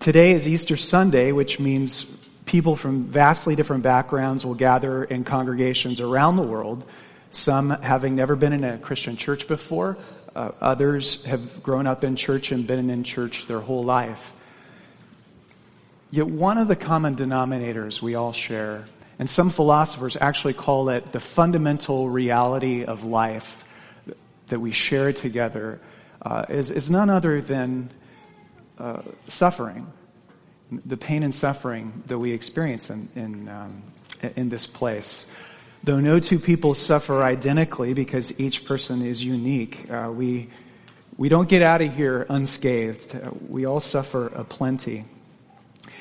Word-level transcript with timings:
Today 0.00 0.32
is 0.32 0.48
Easter 0.48 0.78
Sunday, 0.78 1.30
which 1.30 1.60
means 1.60 2.04
people 2.46 2.74
from 2.74 3.04
vastly 3.04 3.54
different 3.54 3.82
backgrounds 3.82 4.46
will 4.46 4.54
gather 4.54 5.04
in 5.04 5.24
congregations 5.24 6.00
around 6.00 6.36
the 6.36 6.42
world, 6.42 6.86
some 7.30 7.68
having 7.68 8.16
never 8.16 8.34
been 8.34 8.54
in 8.54 8.64
a 8.64 8.78
Christian 8.78 9.18
church 9.18 9.46
before, 9.46 9.98
uh, 10.34 10.52
others 10.58 11.22
have 11.26 11.62
grown 11.62 11.86
up 11.86 12.02
in 12.02 12.16
church 12.16 12.50
and 12.50 12.66
been 12.66 12.88
in 12.88 13.04
church 13.04 13.46
their 13.46 13.60
whole 13.60 13.84
life. 13.84 14.32
Yet 16.10 16.28
one 16.28 16.56
of 16.56 16.66
the 16.66 16.76
common 16.76 17.14
denominators 17.14 18.00
we 18.00 18.14
all 18.14 18.32
share, 18.32 18.86
and 19.18 19.28
some 19.28 19.50
philosophers 19.50 20.16
actually 20.18 20.54
call 20.54 20.88
it 20.88 21.12
the 21.12 21.20
fundamental 21.20 22.08
reality 22.08 22.86
of 22.86 23.04
life 23.04 23.66
that 24.46 24.60
we 24.60 24.70
share 24.70 25.12
together, 25.12 25.78
uh, 26.22 26.46
is, 26.48 26.70
is 26.70 26.90
none 26.90 27.10
other 27.10 27.42
than 27.42 27.90
uh, 28.80 29.02
suffering, 29.26 29.86
the 30.86 30.96
pain 30.96 31.22
and 31.22 31.34
suffering 31.34 32.02
that 32.06 32.18
we 32.18 32.32
experience 32.32 32.90
in, 32.90 33.08
in, 33.14 33.48
um, 33.48 33.82
in 34.36 34.48
this 34.48 34.66
place. 34.66 35.26
Though 35.84 36.00
no 36.00 36.18
two 36.20 36.38
people 36.38 36.74
suffer 36.74 37.22
identically 37.22 37.94
because 37.94 38.38
each 38.40 38.64
person 38.64 39.02
is 39.02 39.22
unique, 39.22 39.90
uh, 39.90 40.10
we, 40.12 40.48
we 41.16 41.28
don't 41.28 41.48
get 41.48 41.62
out 41.62 41.82
of 41.82 41.94
here 41.94 42.26
unscathed. 42.28 43.14
Uh, 43.14 43.30
we 43.48 43.66
all 43.66 43.80
suffer 43.80 44.28
a 44.28 44.44
plenty. 44.44 45.04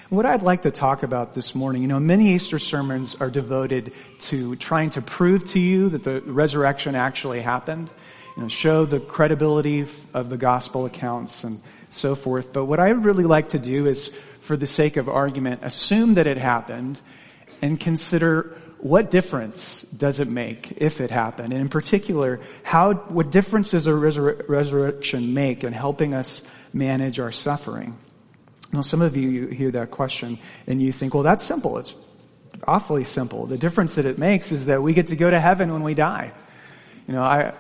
What 0.10 0.26
I'd 0.26 0.42
like 0.42 0.64
to 0.64 0.72
talk 0.72 1.04
about 1.04 1.34
this 1.34 1.54
morning, 1.54 1.82
you 1.82 1.88
know, 1.88 2.00
many 2.00 2.34
Easter 2.34 2.60
sermons 2.60 3.14
are 3.16 3.30
devoted 3.30 3.94
to 4.20 4.56
trying 4.56 4.90
to 4.92 5.02
prove 5.02 5.44
to 5.52 5.60
you 5.60 5.90
that 5.90 6.04
the 6.04 6.22
resurrection 6.22 6.96
actually 6.96 7.42
happened, 7.42 7.90
you 8.36 8.44
know, 8.44 8.50
show 8.50 8.86
the 8.86 9.00
credibility 9.00 9.86
of 10.14 10.30
the 10.30 10.38
gospel 10.38 10.86
accounts 10.86 11.44
and 11.44 11.62
so 11.90 12.16
forth. 12.16 12.54
But 12.54 12.66
what 12.66 12.80
I 12.80 12.92
would 12.94 13.06
really 13.06 13.26
like 13.26 13.50
to 13.50 13.60
do 13.60 13.88
is, 13.88 14.10
for 14.42 14.56
the 14.56 14.68
sake 14.68 14.98
of 14.98 15.10
argument, 15.10 15.62
assume 15.64 16.16
that 16.16 16.28
it 16.28 16.38
happened 16.38 17.00
and 17.62 17.80
consider 17.80 18.56
what 18.80 19.12
difference 19.12 19.82
does 19.82 20.20
it 20.22 20.30
make 20.30 20.74
if 20.78 21.02
it 21.02 21.12
happened? 21.12 21.52
And 21.52 21.62
in 21.62 21.70
particular, 21.70 22.40
how, 22.64 22.94
what 22.94 23.30
difference 23.30 23.72
does 23.72 23.88
a 23.88 23.92
resur- 23.92 24.48
resurrection 24.48 25.34
make 25.34 25.64
in 25.64 25.74
helping 25.74 26.14
us 26.14 26.42
manage 26.72 27.20
our 27.20 27.32
suffering? 27.32 27.98
Now, 28.72 28.82
some 28.82 29.02
of 29.02 29.18
you, 29.18 29.30
you 29.30 29.48
hear 29.48 29.72
that 29.72 29.92
question 29.92 30.40
and 30.68 30.82
you 30.82 30.92
think, 30.94 31.14
well, 31.14 31.24
that's 31.24 31.44
simple. 31.44 31.78
It's 31.78 31.94
awfully 32.66 33.04
simple. 33.04 33.48
The 33.48 33.58
difference 33.58 33.96
that 33.96 34.06
it 34.06 34.18
makes 34.18 34.52
is 34.52 34.68
that 34.68 34.82
we 34.82 34.94
get 34.94 35.08
to 35.08 35.16
go 35.16 35.30
to 35.30 35.40
heaven 35.40 35.74
when 35.74 35.84
we 35.84 35.94
die. 35.94 36.32
You 37.08 37.16
know, 37.16 37.24
I, 37.24 37.54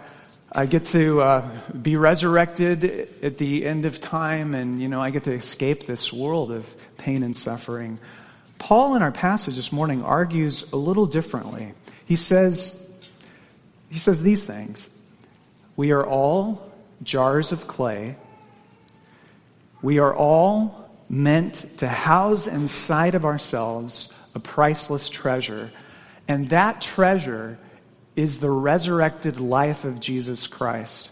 I 0.51 0.65
get 0.65 0.85
to 0.85 1.21
uh, 1.21 1.49
be 1.79 1.95
resurrected 1.95 3.09
at 3.21 3.37
the 3.37 3.65
end 3.65 3.85
of 3.85 3.99
time 3.99 4.55
and, 4.55 4.81
you 4.81 4.87
know, 4.87 4.99
I 4.99 5.11
get 5.11 5.25
to 5.25 5.33
escape 5.33 5.85
this 5.85 6.11
world 6.11 6.51
of 6.51 6.75
pain 6.97 7.21
and 7.21 7.37
suffering. 7.37 7.99
Paul 8.57 8.95
in 8.95 9.03
our 9.03 9.11
passage 9.11 9.55
this 9.55 9.71
morning 9.71 10.03
argues 10.03 10.65
a 10.73 10.75
little 10.75 11.05
differently. 11.05 11.73
He 12.05 12.15
says, 12.15 12.75
he 13.89 13.99
says 13.99 14.23
these 14.23 14.43
things. 14.43 14.89
We 15.75 15.91
are 15.91 16.05
all 16.05 16.71
jars 17.03 17.51
of 17.51 17.67
clay. 17.67 18.15
We 19.83 19.99
are 19.99 20.15
all 20.15 20.89
meant 21.09 21.77
to 21.77 21.87
house 21.87 22.47
inside 22.47 23.13
of 23.13 23.23
ourselves 23.23 24.11
a 24.33 24.39
priceless 24.39 25.11
treasure. 25.11 25.71
And 26.27 26.49
that 26.49 26.81
treasure 26.81 27.59
is 28.19 28.39
the 28.39 28.49
resurrected 28.49 29.39
life 29.39 29.85
of 29.85 29.99
Jesus 29.99 30.45
Christ. 30.45 31.09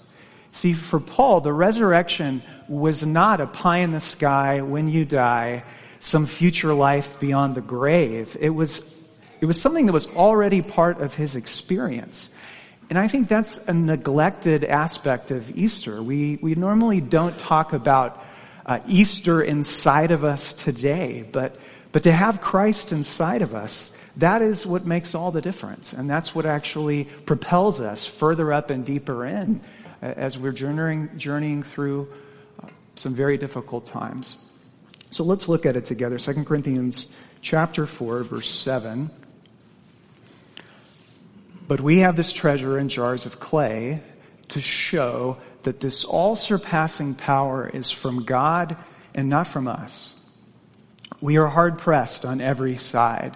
See, 0.52 0.74
for 0.74 1.00
Paul, 1.00 1.40
the 1.40 1.54
resurrection 1.54 2.44
was 2.68 3.06
not 3.06 3.40
a 3.40 3.48
pie 3.48 3.80
in 3.80 3.92
the 3.92 4.02
sky 4.02 4.62
when 4.62 4.90
you 4.90 5.06
die 5.06 5.64
some 6.00 6.26
future 6.26 6.74
life 6.74 7.18
beyond 7.20 7.56
the 7.56 7.62
grave. 7.62 8.36
It 8.40 8.50
was, 8.50 8.94
it 9.40 9.46
was 9.46 9.60
something 9.60 9.86
that 9.86 9.94
was 9.94 10.08
already 10.16 10.62
part 10.62 11.00
of 11.00 11.16
his 11.16 11.38
experience. 11.38 12.30
And 12.90 13.00
I 13.00 13.08
think 13.08 13.30
that's 13.30 13.58
a 13.68 13.74
neglected 13.74 14.66
aspect 14.66 15.32
of 15.32 15.58
Easter. 15.58 16.04
We, 16.04 16.38
we 16.42 16.56
normally 16.56 17.00
don't 17.00 17.38
talk 17.40 17.72
about 17.72 18.22
uh, 18.66 18.80
Easter 18.86 19.42
inside 19.42 20.12
of 20.12 20.26
us 20.26 20.54
today, 20.54 21.26
but, 21.32 21.58
but 21.94 22.04
to 22.04 22.12
have 22.12 22.42
Christ 22.42 22.92
inside 22.92 23.42
of 23.42 23.56
us, 23.56 23.97
that 24.18 24.42
is 24.42 24.66
what 24.66 24.86
makes 24.86 25.14
all 25.16 25.32
the 25.32 25.42
difference. 25.42 25.94
And 25.94 26.10
that's 26.10 26.34
what 26.34 26.46
actually 26.46 27.06
propels 27.26 27.82
us 27.82 28.06
further 28.06 28.52
up 28.52 28.70
and 28.70 28.86
deeper 28.86 29.26
in 29.26 29.62
as 30.02 30.38
we're 30.38 30.52
journeying, 30.52 31.10
journeying 31.18 31.64
through 31.64 32.08
uh, 32.62 32.68
some 32.96 33.14
very 33.14 33.38
difficult 33.38 33.86
times. 33.86 34.36
So 35.12 35.24
let's 35.24 35.48
look 35.48 35.66
at 35.66 35.76
it 35.76 35.86
together. 35.86 36.18
2 36.18 36.44
Corinthians 36.44 37.08
chapter 37.42 37.86
4 37.86 38.24
verse 38.24 38.50
7. 38.50 39.10
But 41.68 41.82
we 41.82 42.00
have 42.00 42.16
this 42.16 42.34
treasure 42.34 42.80
in 42.80 42.90
jars 42.90 43.26
of 43.26 43.40
clay 43.40 44.02
to 44.50 44.62
show 44.62 45.38
that 45.64 45.80
this 45.80 46.06
all 46.06 46.36
surpassing 46.36 47.14
power 47.14 47.68
is 47.68 47.92
from 47.92 48.24
God 48.24 48.78
and 49.14 49.30
not 49.30 49.48
from 49.48 49.68
us. 49.68 50.14
We 51.20 51.38
are 51.38 51.48
hard 51.48 51.78
pressed 51.78 52.26
on 52.26 52.42
every 52.42 52.78
side, 52.78 53.36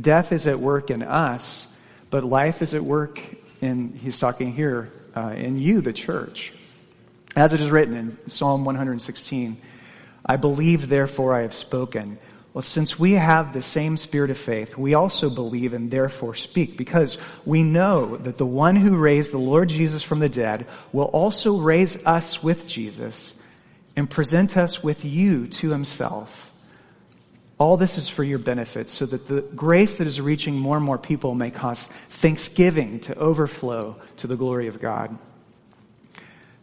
death 0.00 0.32
is 0.32 0.46
at 0.46 0.60
work 0.60 0.90
in 0.90 1.02
us, 1.02 1.68
but 2.10 2.24
life 2.24 2.62
is 2.62 2.74
at 2.74 2.84
work 2.84 3.20
in, 3.60 3.92
he's 3.94 4.18
talking 4.18 4.52
here, 4.52 4.92
uh, 5.14 5.34
in 5.36 5.58
you, 5.58 5.80
the 5.80 5.92
church. 5.92 6.52
As 7.34 7.52
it 7.52 7.60
is 7.60 7.70
written 7.70 7.94
in 7.94 8.28
Psalm 8.28 8.64
116, 8.64 9.56
I 10.24 10.36
believe, 10.36 10.88
therefore 10.88 11.34
I 11.34 11.42
have 11.42 11.54
spoken. 11.54 12.18
Well, 12.52 12.62
since 12.62 12.98
we 12.98 13.12
have 13.12 13.52
the 13.52 13.60
same 13.60 13.98
spirit 13.98 14.30
of 14.30 14.38
faith, 14.38 14.78
we 14.78 14.94
also 14.94 15.28
believe 15.28 15.74
and 15.74 15.90
therefore 15.90 16.34
speak 16.34 16.78
because 16.78 17.18
we 17.44 17.62
know 17.62 18.16
that 18.16 18.38
the 18.38 18.46
one 18.46 18.76
who 18.76 18.96
raised 18.96 19.30
the 19.30 19.38
Lord 19.38 19.68
Jesus 19.68 20.02
from 20.02 20.20
the 20.20 20.28
dead 20.30 20.66
will 20.90 21.04
also 21.04 21.58
raise 21.58 22.04
us 22.06 22.42
with 22.42 22.66
Jesus 22.66 23.38
and 23.94 24.08
present 24.08 24.56
us 24.56 24.82
with 24.82 25.04
you 25.04 25.46
to 25.48 25.68
himself. 25.68 26.50
All 27.58 27.78
this 27.78 27.96
is 27.96 28.08
for 28.08 28.22
your 28.22 28.38
benefit 28.38 28.90
so 28.90 29.06
that 29.06 29.28
the 29.28 29.40
grace 29.40 29.94
that 29.96 30.06
is 30.06 30.20
reaching 30.20 30.56
more 30.56 30.76
and 30.76 30.84
more 30.84 30.98
people 30.98 31.34
may 31.34 31.50
cause 31.50 31.86
thanksgiving 31.86 33.00
to 33.00 33.16
overflow 33.16 33.96
to 34.18 34.26
the 34.26 34.36
glory 34.36 34.66
of 34.68 34.80
God. 34.80 35.18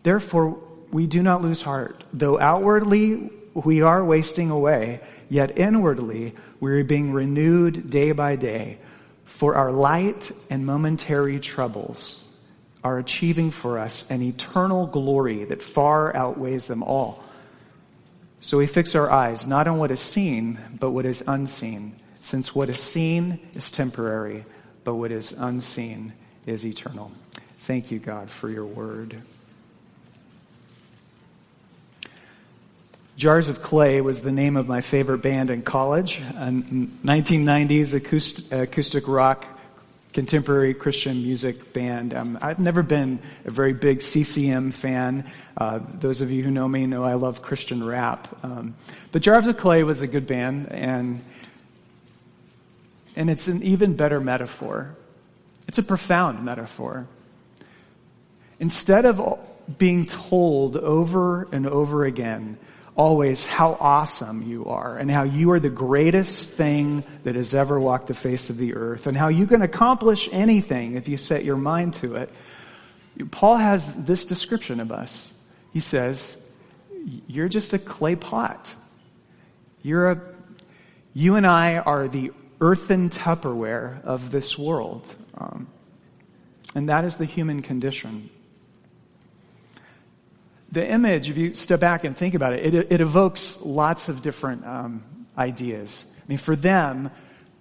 Therefore, 0.03 0.59
we 0.91 1.07
do 1.07 1.23
not 1.23 1.41
lose 1.41 1.63
heart. 1.63 2.03
Though 2.13 2.39
outwardly 2.39 3.31
we 3.55 3.81
are 3.81 4.05
wasting 4.05 4.51
away, 4.51 5.01
yet 5.29 5.57
inwardly 5.57 6.35
we 6.59 6.71
are 6.71 6.83
being 6.83 7.11
renewed 7.11 7.89
day 7.89 8.11
by 8.11 8.35
day. 8.35 8.77
For 9.25 9.55
our 9.55 9.71
light 9.71 10.31
and 10.51 10.65
momentary 10.65 11.39
troubles 11.39 12.23
are 12.83 12.99
achieving 12.99 13.49
for 13.49 13.79
us 13.79 14.05
an 14.11 14.21
eternal 14.21 14.85
glory 14.85 15.45
that 15.45 15.63
far 15.63 16.15
outweighs 16.15 16.67
them 16.67 16.83
all. 16.83 17.23
So 18.43 18.57
we 18.57 18.67
fix 18.67 18.93
our 18.93 19.09
eyes 19.09 19.47
not 19.47 19.69
on 19.69 19.77
what 19.77 19.89
is 19.89 20.01
seen, 20.01 20.59
but 20.77 20.91
what 20.91 21.05
is 21.05 21.23
unseen, 21.25 21.95
since 22.19 22.53
what 22.53 22.67
is 22.67 22.77
seen 22.77 23.39
is 23.53 23.71
temporary, 23.71 24.43
but 24.83 24.95
what 24.95 25.13
is 25.13 25.31
unseen 25.31 26.11
is 26.45 26.65
eternal. 26.65 27.13
Thank 27.59 27.89
you, 27.89 27.99
God, 27.99 28.29
for 28.29 28.49
your 28.49 28.65
word. 28.65 29.21
Jars 33.15 33.47
of 33.47 33.61
Clay 33.61 34.01
was 34.01 34.19
the 34.19 34.33
name 34.33 34.57
of 34.57 34.67
my 34.67 34.81
favorite 34.81 35.19
band 35.19 35.49
in 35.49 35.61
college, 35.61 36.19
a 36.19 36.51
1990s 36.51 37.93
acoustic, 37.93 38.51
acoustic 38.51 39.07
rock 39.07 39.45
contemporary 40.13 40.73
Christian 40.73 41.23
music 41.23 41.73
band. 41.73 42.13
Um, 42.13 42.37
I've 42.41 42.59
never 42.59 42.83
been 42.83 43.19
a 43.45 43.51
very 43.51 43.73
big 43.73 44.01
CCM 44.01 44.71
fan. 44.71 45.29
Uh, 45.57 45.79
those 45.95 46.21
of 46.21 46.31
you 46.31 46.43
who 46.43 46.51
know 46.51 46.67
me 46.67 46.85
know 46.85 47.03
I 47.03 47.15
love 47.15 47.41
Christian 47.41 47.83
rap. 47.83 48.27
Um, 48.43 48.75
but 49.11 49.23
Jars 49.23 49.47
of 49.47 49.57
Clay 49.57 49.83
was 49.83 50.01
a 50.01 50.07
good 50.07 50.27
band, 50.27 50.71
and 50.71 51.23
and 53.15 53.29
it's 53.29 53.47
an 53.47 53.61
even 53.63 53.95
better 53.95 54.19
metaphor. 54.19 54.95
It's 55.67 55.77
a 55.77 55.83
profound 55.83 56.43
metaphor. 56.43 57.07
Instead 58.59 59.05
of 59.05 59.39
being 59.77 60.05
told 60.05 60.77
over 60.77 61.47
and 61.51 61.67
over 61.67 62.05
again 62.05 62.57
always 62.95 63.45
how 63.45 63.75
awesome 63.79 64.43
you 64.43 64.65
are 64.65 64.97
and 64.97 65.09
how 65.09 65.23
you 65.23 65.51
are 65.51 65.59
the 65.59 65.69
greatest 65.69 66.51
thing 66.51 67.03
that 67.23 67.35
has 67.35 67.53
ever 67.53 67.79
walked 67.79 68.07
the 68.07 68.13
face 68.13 68.49
of 68.49 68.57
the 68.57 68.75
earth 68.75 69.07
and 69.07 69.17
how 69.17 69.29
you 69.29 69.47
can 69.47 69.61
accomplish 69.61 70.29
anything 70.31 70.95
if 70.95 71.07
you 71.07 71.17
set 71.17 71.43
your 71.43 71.57
mind 71.57 71.93
to 71.95 72.15
it. 72.15 72.29
Paul 73.31 73.57
has 73.57 73.95
this 74.05 74.25
description 74.25 74.79
of 74.79 74.91
us. 74.91 75.33
He 75.71 75.79
says, 75.79 76.39
you're 77.27 77.49
just 77.49 77.73
a 77.73 77.79
clay 77.79 78.15
pot. 78.15 78.73
You're 79.81 80.11
a, 80.11 80.21
you 81.13 81.35
and 81.35 81.45
I 81.45 81.77
are 81.77 82.07
the 82.07 82.31
earthen 82.61 83.09
Tupperware 83.09 84.03
of 84.03 84.31
this 84.31 84.57
world. 84.57 85.13
Um, 85.35 85.67
and 86.75 86.89
that 86.89 87.05
is 87.05 87.15
the 87.17 87.25
human 87.25 87.61
condition 87.61 88.29
the 90.73 90.89
image, 90.89 91.29
if 91.29 91.37
you 91.37 91.53
step 91.53 91.79
back 91.79 92.03
and 92.03 92.17
think 92.17 92.33
about 92.33 92.53
it, 92.53 92.73
it, 92.73 92.87
it 92.91 93.01
evokes 93.01 93.57
lots 93.61 94.09
of 94.09 94.23
different 94.23 94.65
um, 94.65 95.03
ideas. 95.37 96.05
I 96.17 96.23
mean, 96.27 96.39
for 96.39 96.55
them, 96.55 97.11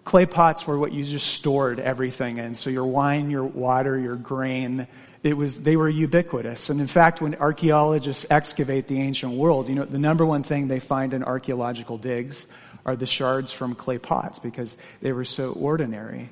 clay 0.04 0.24
pots 0.24 0.66
were 0.66 0.78
what 0.78 0.92
you 0.92 1.04
just 1.04 1.28
stored 1.28 1.78
everything 1.78 2.38
in. 2.38 2.54
So 2.54 2.70
your 2.70 2.86
wine, 2.86 3.30
your 3.30 3.44
water, 3.44 3.98
your 3.98 4.14
grain, 4.14 4.86
it 5.22 5.36
was, 5.36 5.62
they 5.62 5.76
were 5.76 5.90
ubiquitous. 5.90 6.70
And 6.70 6.80
in 6.80 6.86
fact, 6.86 7.20
when 7.20 7.34
archaeologists 7.34 8.24
excavate 8.30 8.86
the 8.86 8.98
ancient 9.00 9.34
world, 9.34 9.68
you 9.68 9.74
know, 9.74 9.84
the 9.84 9.98
number 9.98 10.24
one 10.24 10.42
thing 10.42 10.68
they 10.68 10.80
find 10.80 11.12
in 11.12 11.22
archaeological 11.22 11.98
digs 11.98 12.48
are 12.86 12.96
the 12.96 13.06
shards 13.06 13.52
from 13.52 13.74
clay 13.74 13.98
pots 13.98 14.38
because 14.38 14.78
they 15.02 15.12
were 15.12 15.26
so 15.26 15.52
ordinary. 15.52 16.30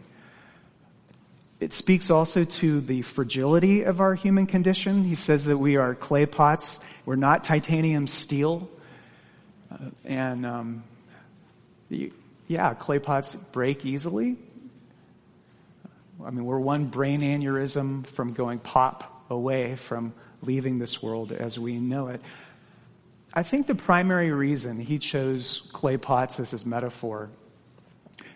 It 1.61 1.75
speaks 1.75 2.09
also 2.09 2.45
to 2.45 2.81
the 2.81 3.03
fragility 3.03 3.83
of 3.83 4.01
our 4.01 4.15
human 4.15 4.47
condition. 4.47 5.05
He 5.05 5.15
says 5.15 5.45
that 5.45 5.59
we 5.59 5.77
are 5.77 5.95
clay 5.95 6.25
pots. 6.25 6.81
We're 7.05 7.17
not 7.17 7.45
titanium 7.45 8.07
steel. 8.07 8.71
Uh, 9.71 9.91
and, 10.07 10.47
um, 10.47 10.85
yeah, 12.49 12.73
clay 12.73 12.99
pots 12.99 13.35
break 13.35 13.85
easily. 13.85 14.37
I 16.25 16.31
mean, 16.31 16.47
we're 16.47 16.59
one 16.59 16.87
brain 16.87 17.21
aneurysm 17.21 18.07
from 18.07 18.33
going 18.33 18.59
pop 18.59 19.27
away 19.29 19.77
from 19.77 20.15
leaving 20.41 20.79
this 20.79 21.03
world 21.03 21.31
as 21.31 21.59
we 21.59 21.79
know 21.79 22.09
it. 22.09 22.23
I 23.35 23.43
think 23.43 23.67
the 23.67 23.75
primary 23.75 24.33
reason 24.33 24.81
he 24.81 24.99
chose 24.99 25.69
clay 25.73 25.99
pots 25.99 26.41
as 26.41 26.51
his 26.51 26.65
metaphor, 26.65 27.31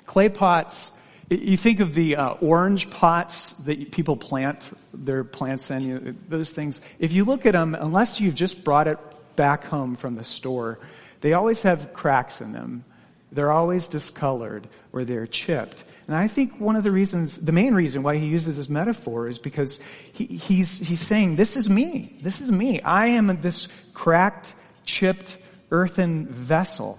clay 0.05 0.29
pots 0.29 0.93
you 1.41 1.57
think 1.57 1.81
of 1.81 1.95
the 1.95 2.17
uh, 2.17 2.31
orange 2.35 2.91
pots 2.91 3.51
that 3.65 3.93
people 3.93 4.17
plant 4.17 4.77
their 4.93 5.25
plants 5.25 5.71
in, 5.71 5.81
you 5.83 5.99
know, 5.99 6.15
those 6.29 6.51
things. 6.51 6.81
If 6.99 7.13
you 7.13 7.25
look 7.25 7.47
at 7.47 7.53
them, 7.53 7.75
unless 7.75 8.21
you've 8.21 8.35
just 8.35 8.65
brought 8.65 8.89
it 8.89 8.99
back 9.37 9.65
home 9.65 9.97
from 9.97 10.17
the 10.17 10.25
store, 10.25 10.79
they 11.21 11.33
always 11.33 11.63
have 11.63 11.93
cracks 11.93 12.41
in 12.41 12.53
them. 12.53 12.85
They're 13.33 13.51
always 13.51 13.89
discolored 13.89 14.69
or 14.93 15.05
they're 15.05 15.27
chipped. 15.27 15.85
And 16.07 16.15
I 16.15 16.29
think 16.29 16.61
one 16.61 16.77
of 16.77 16.85
the 16.85 16.93
reasons, 16.93 17.39
the 17.39 17.53
main 17.53 17.75
reason 17.75 18.03
why 18.03 18.17
he 18.19 18.27
uses 18.27 18.57
this 18.57 18.69
metaphor 18.69 19.27
is 19.27 19.39
because 19.39 19.81
he, 20.13 20.27
he's, 20.27 20.79
he's 20.79 21.01
saying, 21.01 21.37
this 21.37 21.57
is 21.57 21.69
me. 21.69 22.17
This 22.21 22.41
is 22.41 22.53
me. 22.53 22.81
I 22.83 23.09
am 23.09 23.41
this 23.41 23.69
cracked, 23.95 24.55
chipped, 24.85 25.39
earthen 25.71 26.27
vessel. 26.27 26.99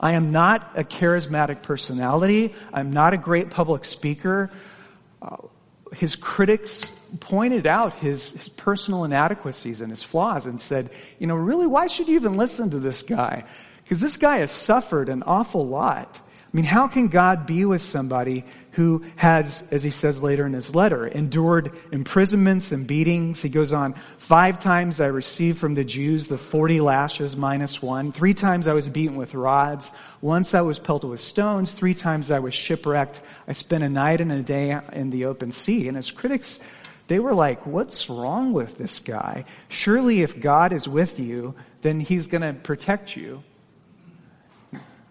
I 0.00 0.12
am 0.12 0.30
not 0.30 0.72
a 0.74 0.84
charismatic 0.84 1.62
personality. 1.62 2.54
I'm 2.72 2.92
not 2.92 3.14
a 3.14 3.16
great 3.16 3.50
public 3.50 3.84
speaker. 3.84 4.50
Uh, 5.22 5.36
his 5.94 6.16
critics 6.16 6.90
pointed 7.20 7.66
out 7.66 7.94
his, 7.94 8.32
his, 8.32 8.48
personal 8.48 9.04
inadequacies 9.04 9.80
and 9.80 9.90
his 9.90 10.02
flaws 10.02 10.46
and 10.46 10.60
said, 10.60 10.90
you 11.18 11.26
know, 11.26 11.36
really, 11.36 11.66
why 11.66 11.86
should 11.86 12.08
you 12.08 12.16
even 12.16 12.36
listen 12.36 12.70
to 12.70 12.78
this 12.78 13.02
guy? 13.02 13.44
Because 13.82 14.00
this 14.00 14.16
guy 14.16 14.38
has 14.38 14.50
suffered 14.50 15.08
an 15.08 15.22
awful 15.22 15.66
lot. 15.66 16.20
I 16.56 16.58
mean, 16.58 16.64
how 16.64 16.88
can 16.88 17.08
God 17.08 17.44
be 17.44 17.66
with 17.66 17.82
somebody 17.82 18.42
who 18.70 19.04
has, 19.16 19.62
as 19.70 19.82
he 19.82 19.90
says 19.90 20.22
later 20.22 20.46
in 20.46 20.54
his 20.54 20.74
letter, 20.74 21.06
endured 21.06 21.70
imprisonments 21.92 22.72
and 22.72 22.86
beatings? 22.86 23.42
He 23.42 23.50
goes 23.50 23.74
on, 23.74 23.92
five 24.16 24.58
times 24.58 24.98
I 24.98 25.08
received 25.08 25.58
from 25.58 25.74
the 25.74 25.84
Jews 25.84 26.28
the 26.28 26.38
40 26.38 26.80
lashes 26.80 27.36
minus 27.36 27.82
one. 27.82 28.10
Three 28.10 28.32
times 28.32 28.68
I 28.68 28.72
was 28.72 28.88
beaten 28.88 29.16
with 29.16 29.34
rods. 29.34 29.92
Once 30.22 30.54
I 30.54 30.62
was 30.62 30.78
pelted 30.78 31.10
with 31.10 31.20
stones. 31.20 31.72
Three 31.72 31.92
times 31.92 32.30
I 32.30 32.38
was 32.38 32.54
shipwrecked. 32.54 33.20
I 33.46 33.52
spent 33.52 33.84
a 33.84 33.90
night 33.90 34.22
and 34.22 34.32
a 34.32 34.40
day 34.40 34.80
in 34.94 35.10
the 35.10 35.26
open 35.26 35.52
sea. 35.52 35.88
And 35.88 35.96
his 35.98 36.10
critics, 36.10 36.58
they 37.08 37.18
were 37.18 37.34
like, 37.34 37.66
what's 37.66 38.08
wrong 38.08 38.54
with 38.54 38.78
this 38.78 39.00
guy? 39.00 39.44
Surely 39.68 40.22
if 40.22 40.40
God 40.40 40.72
is 40.72 40.88
with 40.88 41.20
you, 41.20 41.54
then 41.82 42.00
he's 42.00 42.28
going 42.28 42.40
to 42.40 42.54
protect 42.54 43.14
you. 43.14 43.42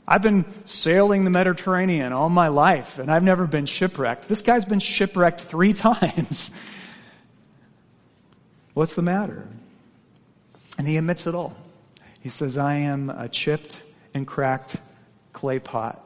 I've 0.08 0.22
been 0.22 0.46
sailing 0.66 1.24
the 1.24 1.32
Mediterranean 1.32 2.14
all 2.14 2.30
my 2.30 2.50
life 2.50 3.00
and 3.00 3.12
I've 3.12 3.24
never 3.24 3.48
been 3.48 3.66
shipwrecked. 3.66 4.28
This 4.28 4.42
guy's 4.42 4.66
been 4.66 4.80
shipwrecked 4.80 5.42
three 5.42 5.74
times. 5.88 6.52
What's 8.74 8.96
the 8.96 9.02
matter? 9.02 9.48
And 10.78 10.88
he 10.88 10.98
admits 10.98 11.26
it 11.26 11.34
all. 11.34 11.56
He 12.22 12.30
says, 12.30 12.58
I 12.58 12.76
am 12.76 13.10
a 13.10 13.30
chipped 13.30 13.82
and 14.14 14.28
cracked 14.28 14.82
clay 15.34 15.60
pot. 15.60 16.02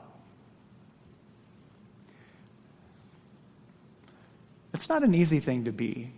It's 4.73 4.87
not 4.87 5.03
an 5.03 5.15
easy 5.15 5.39
thing 5.39 5.65
to 5.65 5.71
be. 5.71 6.11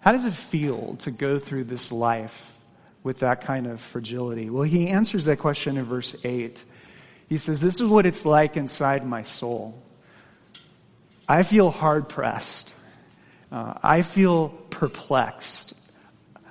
How 0.00 0.12
does 0.12 0.24
it 0.24 0.34
feel 0.34 0.96
to 1.00 1.10
go 1.10 1.38
through 1.38 1.64
this 1.64 1.90
life 1.90 2.58
with 3.04 3.20
that 3.20 3.42
kind 3.42 3.68
of 3.68 3.80
fragility? 3.80 4.50
Well, 4.50 4.64
he 4.64 4.88
answers 4.88 5.26
that 5.26 5.38
question 5.38 5.76
in 5.76 5.84
verse 5.84 6.16
8. 6.24 6.64
He 7.28 7.38
says, 7.38 7.60
This 7.60 7.80
is 7.80 7.88
what 7.88 8.06
it's 8.06 8.26
like 8.26 8.56
inside 8.56 9.06
my 9.06 9.22
soul. 9.22 9.80
I 11.28 11.44
feel 11.44 11.70
hard 11.70 12.08
pressed. 12.08 12.74
Uh, 13.52 13.74
I 13.82 14.02
feel 14.02 14.48
perplexed. 14.48 15.74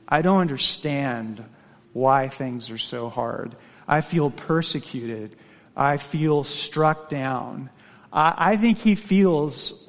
I 0.08 0.22
don't 0.22 0.40
understand 0.40 1.44
why 1.92 2.30
things 2.30 2.72
are 2.72 2.78
so 2.78 3.10
hard. 3.10 3.56
I 3.88 4.02
feel 4.02 4.32
persecuted. 4.32 5.36
I 5.76 5.98
feel 5.98 6.44
struck 6.44 7.10
down. 7.10 7.70
I, 8.12 8.34
I 8.38 8.58
think 8.58 8.78
he 8.78 8.96
feels 8.96 9.88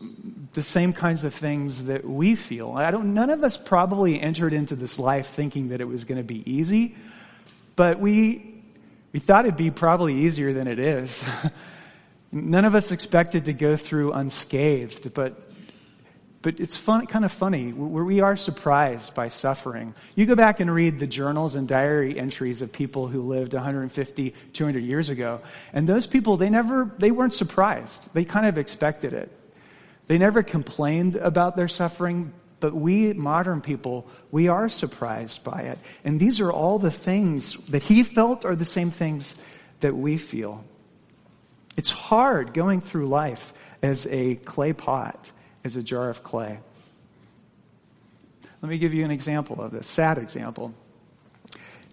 the 0.54 0.62
same 0.62 0.92
kinds 0.92 1.24
of 1.24 1.34
things 1.34 1.84
that 1.84 2.08
we 2.08 2.36
feel. 2.36 2.72
I 2.72 2.90
don't, 2.90 3.12
none 3.12 3.30
of 3.30 3.44
us 3.44 3.56
probably 3.56 4.20
entered 4.20 4.52
into 4.52 4.76
this 4.76 4.98
life 4.98 5.26
thinking 5.26 5.68
that 5.68 5.80
it 5.80 5.84
was 5.84 6.04
going 6.04 6.18
to 6.18 6.24
be 6.24 6.48
easy, 6.50 6.96
but 7.76 7.98
we, 7.98 8.62
we 9.12 9.20
thought 9.20 9.44
it'd 9.44 9.56
be 9.56 9.70
probably 9.70 10.14
easier 10.14 10.52
than 10.52 10.66
it 10.68 10.78
is. 10.78 11.24
none 12.32 12.64
of 12.64 12.74
us 12.74 12.92
expected 12.92 13.46
to 13.46 13.52
go 13.52 13.76
through 13.76 14.12
unscathed, 14.12 15.12
but 15.12 15.40
but 16.44 16.60
it's 16.60 16.76
fun, 16.76 17.06
kind 17.06 17.24
of 17.24 17.32
funny. 17.32 17.70
Where 17.70 18.04
we 18.04 18.20
are 18.20 18.36
surprised 18.36 19.14
by 19.14 19.28
suffering. 19.28 19.94
You 20.14 20.26
go 20.26 20.34
back 20.34 20.60
and 20.60 20.72
read 20.72 20.98
the 20.98 21.06
journals 21.06 21.54
and 21.54 21.66
diary 21.66 22.18
entries 22.18 22.60
of 22.60 22.70
people 22.70 23.08
who 23.08 23.22
lived 23.22 23.54
150, 23.54 24.34
200 24.52 24.78
years 24.80 25.08
ago, 25.08 25.40
and 25.72 25.88
those 25.88 26.06
people, 26.06 26.36
they 26.36 26.50
never, 26.50 26.94
they 26.98 27.10
weren't 27.10 27.32
surprised. 27.32 28.10
They 28.12 28.26
kind 28.26 28.44
of 28.44 28.58
expected 28.58 29.14
it. 29.14 29.32
They 30.06 30.18
never 30.18 30.42
complained 30.42 31.16
about 31.16 31.56
their 31.56 31.68
suffering, 31.68 32.32
but 32.60 32.74
we 32.74 33.12
modern 33.12 33.60
people, 33.60 34.06
we 34.30 34.48
are 34.48 34.68
surprised 34.68 35.44
by 35.44 35.62
it. 35.62 35.78
And 36.04 36.20
these 36.20 36.40
are 36.40 36.52
all 36.52 36.78
the 36.78 36.90
things 36.90 37.56
that 37.68 37.82
he 37.82 38.02
felt 38.02 38.44
are 38.44 38.56
the 38.56 38.64
same 38.64 38.90
things 38.90 39.34
that 39.80 39.96
we 39.96 40.18
feel. 40.18 40.64
It's 41.76 41.90
hard 41.90 42.54
going 42.54 42.80
through 42.80 43.08
life 43.08 43.52
as 43.82 44.06
a 44.06 44.36
clay 44.36 44.72
pot, 44.72 45.32
as 45.64 45.76
a 45.76 45.82
jar 45.82 46.08
of 46.08 46.22
clay. 46.22 46.58
Let 48.62 48.70
me 48.70 48.78
give 48.78 48.94
you 48.94 49.04
an 49.04 49.10
example 49.10 49.60
of 49.60 49.72
this, 49.72 49.86
sad 49.86 50.16
example. 50.18 50.72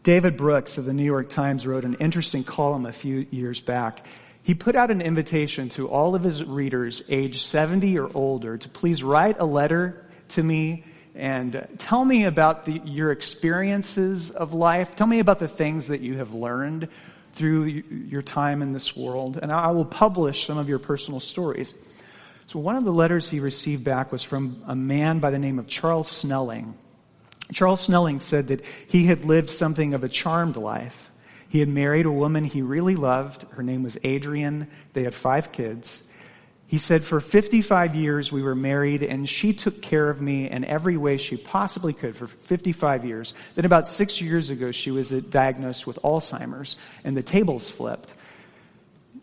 David 0.03 0.37
Brooks 0.37 0.77
of 0.77 0.85
the 0.85 0.93
New 0.93 1.03
York 1.03 1.29
Times 1.29 1.67
wrote 1.67 1.83
an 1.83 1.95
interesting 1.95 2.43
column 2.43 2.85
a 2.85 2.91
few 2.91 3.27
years 3.29 3.59
back 3.59 4.05
he 4.43 4.53
put 4.53 4.75
out 4.75 4.91
an 4.91 5.01
invitation 5.01 5.69
to 5.69 5.87
all 5.87 6.15
of 6.15 6.23
his 6.23 6.43
readers 6.43 7.03
age 7.09 7.43
70 7.43 7.97
or 7.99 8.09
older 8.13 8.57
to 8.57 8.69
please 8.69 9.03
write 9.03 9.39
a 9.39 9.45
letter 9.45 10.05
to 10.29 10.43
me 10.43 10.83
and 11.13 11.67
tell 11.77 12.03
me 12.03 12.25
about 12.25 12.65
the, 12.65 12.81
your 12.85 13.11
experiences 13.11 14.31
of 14.31 14.53
life. 14.53 14.95
Tell 14.95 15.07
me 15.07 15.19
about 15.19 15.39
the 15.39 15.47
things 15.47 15.87
that 15.87 16.01
you 16.01 16.17
have 16.17 16.33
learned 16.33 16.87
through 17.33 17.65
your 17.65 18.21
time 18.21 18.61
in 18.61 18.73
this 18.73 18.95
world, 18.95 19.39
and 19.41 19.51
I 19.51 19.71
will 19.71 19.85
publish 19.85 20.45
some 20.45 20.57
of 20.57 20.67
your 20.67 20.79
personal 20.79 21.19
stories. 21.19 21.73
So, 22.47 22.59
one 22.59 22.75
of 22.75 22.83
the 22.83 22.91
letters 22.91 23.29
he 23.29 23.39
received 23.39 23.83
back 23.83 24.11
was 24.11 24.23
from 24.23 24.63
a 24.67 24.75
man 24.75 25.19
by 25.19 25.31
the 25.31 25.39
name 25.39 25.59
of 25.59 25.67
Charles 25.67 26.09
Snelling. 26.09 26.73
Charles 27.53 27.81
Snelling 27.81 28.19
said 28.19 28.47
that 28.47 28.63
he 28.87 29.05
had 29.05 29.23
lived 29.23 29.49
something 29.49 29.93
of 29.93 30.03
a 30.03 30.09
charmed 30.09 30.57
life. 30.57 31.10
He 31.51 31.59
had 31.59 31.67
married 31.67 32.05
a 32.05 32.11
woman 32.11 32.45
he 32.45 32.61
really 32.61 32.95
loved. 32.95 33.43
Her 33.51 33.61
name 33.61 33.83
was 33.83 33.97
Adrienne. 34.05 34.69
They 34.93 35.03
had 35.03 35.13
five 35.13 35.51
kids. 35.51 36.01
He 36.65 36.77
said, 36.77 37.03
For 37.03 37.19
55 37.19 37.93
years 37.93 38.31
we 38.31 38.41
were 38.41 38.55
married, 38.55 39.03
and 39.03 39.27
she 39.27 39.51
took 39.51 39.81
care 39.81 40.09
of 40.09 40.21
me 40.21 40.49
in 40.49 40.63
every 40.63 40.95
way 40.95 41.17
she 41.17 41.35
possibly 41.35 41.91
could 41.91 42.15
for 42.15 42.27
55 42.27 43.03
years. 43.03 43.33
Then, 43.55 43.65
about 43.65 43.85
six 43.85 44.21
years 44.21 44.49
ago, 44.49 44.71
she 44.71 44.91
was 44.91 45.09
diagnosed 45.09 45.85
with 45.85 45.99
Alzheimer's, 46.05 46.77
and 47.03 47.17
the 47.17 47.21
tables 47.21 47.69
flipped. 47.69 48.13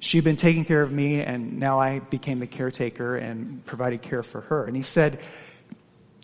She'd 0.00 0.24
been 0.24 0.36
taking 0.36 0.66
care 0.66 0.82
of 0.82 0.92
me, 0.92 1.22
and 1.22 1.58
now 1.58 1.80
I 1.80 2.00
became 2.00 2.40
the 2.40 2.46
caretaker 2.46 3.16
and 3.16 3.64
provided 3.64 4.02
care 4.02 4.22
for 4.22 4.42
her. 4.42 4.66
And 4.66 4.76
he 4.76 4.82
said, 4.82 5.18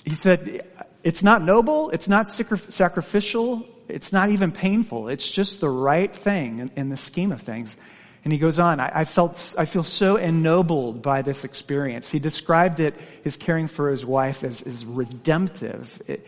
he 0.05 0.11
said, 0.11 0.69
it's 1.03 1.23
not 1.23 1.41
noble, 1.41 1.89
it's 1.89 2.09
not 2.09 2.29
sacrificial, 2.29 3.67
it's 3.89 4.13
not 4.13 4.31
even 4.31 4.53
painful. 4.53 5.09
It's 5.09 5.31
just 5.31 5.61
the 5.61 5.69
right 5.69 6.15
thing 6.15 6.59
in, 6.59 6.71
in 6.77 6.89
the 6.89 6.97
scheme 6.97 7.33
of 7.33 7.43
things. 7.43 7.77
And 8.25 8.33
he 8.33 8.39
goes 8.39 8.59
on, 8.59 8.81
I, 8.81 9.01
I, 9.01 9.05
felt, 9.05 9.55
I 9.59 9.67
feel 9.67 9.85
so 9.85 10.17
ennobled 10.17 11.03
by 11.03 11.23
this 11.23 11.45
experience. 11.45 12.09
He 12.09 12.19
described 12.19 12.81
it, 12.81 12.95
his 13.23 13.37
caring 13.37 13.69
for 13.69 13.91
his 13.91 14.05
wife, 14.05 14.45
as, 14.45 14.63
as 14.63 14.87
redemptive. 14.87 16.03
It, 16.07 16.27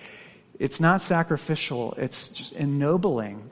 it's 0.59 0.81
not 0.81 1.01
sacrificial, 1.01 1.95
it's 1.97 2.29
just 2.29 2.53
ennobling. 2.53 3.51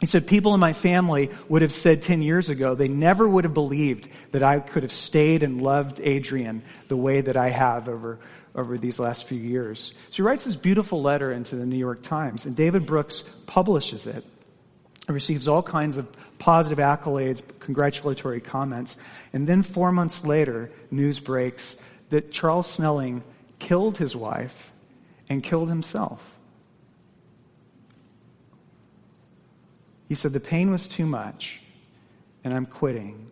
He 0.00 0.06
said, 0.06 0.26
people 0.26 0.52
in 0.52 0.60
my 0.60 0.74
family 0.74 1.30
would 1.48 1.62
have 1.62 1.72
said 1.72 2.02
10 2.02 2.20
years 2.20 2.50
ago, 2.50 2.74
they 2.74 2.88
never 2.88 3.26
would 3.26 3.44
have 3.44 3.54
believed 3.54 4.08
that 4.32 4.42
I 4.42 4.60
could 4.60 4.82
have 4.82 4.92
stayed 4.92 5.42
and 5.42 5.62
loved 5.62 6.00
Adrienne 6.00 6.62
the 6.88 6.96
way 6.96 7.22
that 7.22 7.36
I 7.36 7.48
have 7.48 7.88
over, 7.88 8.18
over 8.56 8.78
these 8.78 8.98
last 8.98 9.24
few 9.24 9.38
years. 9.38 9.92
She 10.10 10.22
writes 10.22 10.44
this 10.44 10.56
beautiful 10.56 11.02
letter 11.02 11.30
into 11.30 11.54
the 11.54 11.66
New 11.66 11.76
York 11.76 12.02
Times, 12.02 12.46
and 12.46 12.56
David 12.56 12.86
Brooks 12.86 13.22
publishes 13.46 14.06
it. 14.06 14.24
He 15.06 15.12
receives 15.12 15.46
all 15.46 15.62
kinds 15.62 15.98
of 15.98 16.10
positive 16.38 16.78
accolades, 16.78 17.42
congratulatory 17.60 18.40
comments. 18.40 18.96
And 19.32 19.46
then 19.46 19.62
four 19.62 19.92
months 19.92 20.24
later, 20.24 20.70
news 20.90 21.20
breaks 21.20 21.76
that 22.10 22.32
Charles 22.32 22.68
Snelling 22.68 23.22
killed 23.58 23.98
his 23.98 24.16
wife 24.16 24.72
and 25.28 25.42
killed 25.42 25.68
himself. 25.68 26.36
He 30.08 30.14
said, 30.14 30.32
The 30.32 30.40
pain 30.40 30.70
was 30.70 30.88
too 30.88 31.06
much, 31.06 31.60
and 32.42 32.54
I'm 32.54 32.66
quitting. 32.66 33.30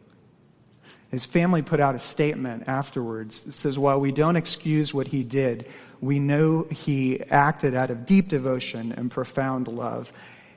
His 1.15 1.27
family 1.27 1.63
put 1.63 1.79
out 1.79 1.95
a 1.95 2.01
statement 2.01 2.65
afterwards 2.67 3.43
that 3.43 3.53
says, 3.53 3.79
While 3.79 4.01
we 4.01 4.11
don't 4.11 4.35
excuse 4.35 4.93
what 4.93 5.07
he 5.07 5.23
did, 5.23 5.69
we 6.01 6.19
know 6.19 6.67
he 6.69 7.23
acted 7.31 7.73
out 7.77 7.93
of 7.93 8.05
deep 8.05 8.27
devotion 8.27 8.91
and 8.91 9.13
profound 9.13 9.69
love. 9.69 10.13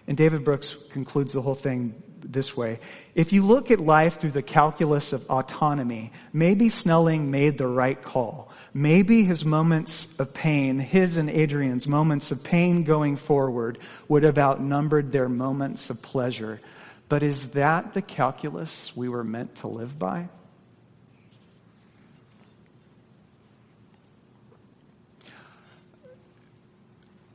And 0.07 0.17
David 0.17 0.43
Brooks 0.43 0.75
concludes 0.89 1.33
the 1.33 1.43
whole 1.43 1.53
thing 1.53 2.01
this 2.23 2.57
way. 2.57 2.79
If 3.13 3.33
you 3.33 3.45
look 3.45 3.69
at 3.69 3.79
life 3.79 4.19
through 4.19 4.31
the 4.31 4.41
calculus 4.41 5.13
of 5.13 5.29
autonomy, 5.29 6.11
maybe 6.33 6.69
Snelling 6.69 7.29
made 7.29 7.59
the 7.59 7.67
right 7.67 8.01
call. 8.01 8.51
Maybe 8.73 9.23
his 9.23 9.45
moments 9.45 10.17
of 10.17 10.33
pain, 10.33 10.79
his 10.79 11.17
and 11.17 11.29
Adrienne's 11.29 11.87
moments 11.87 12.31
of 12.31 12.43
pain 12.43 12.83
going 12.83 13.15
forward, 13.15 13.77
would 14.07 14.23
have 14.23 14.39
outnumbered 14.39 15.11
their 15.11 15.29
moments 15.29 15.91
of 15.91 16.01
pleasure. 16.01 16.61
But 17.09 17.21
is 17.21 17.51
that 17.51 17.93
the 17.93 18.01
calculus 18.01 18.95
we 18.95 19.07
were 19.07 19.23
meant 19.23 19.57
to 19.57 19.67
live 19.67 19.99
by? 19.99 20.29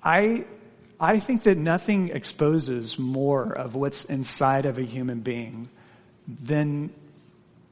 I 0.02 0.44
I 1.02 1.18
think 1.18 1.42
that 1.42 1.58
nothing 1.58 2.10
exposes 2.10 2.96
more 2.96 3.52
of 3.52 3.74
what's 3.74 4.04
inside 4.04 4.66
of 4.66 4.78
a 4.78 4.82
human 4.82 5.18
being 5.20 5.68
than 6.28 6.90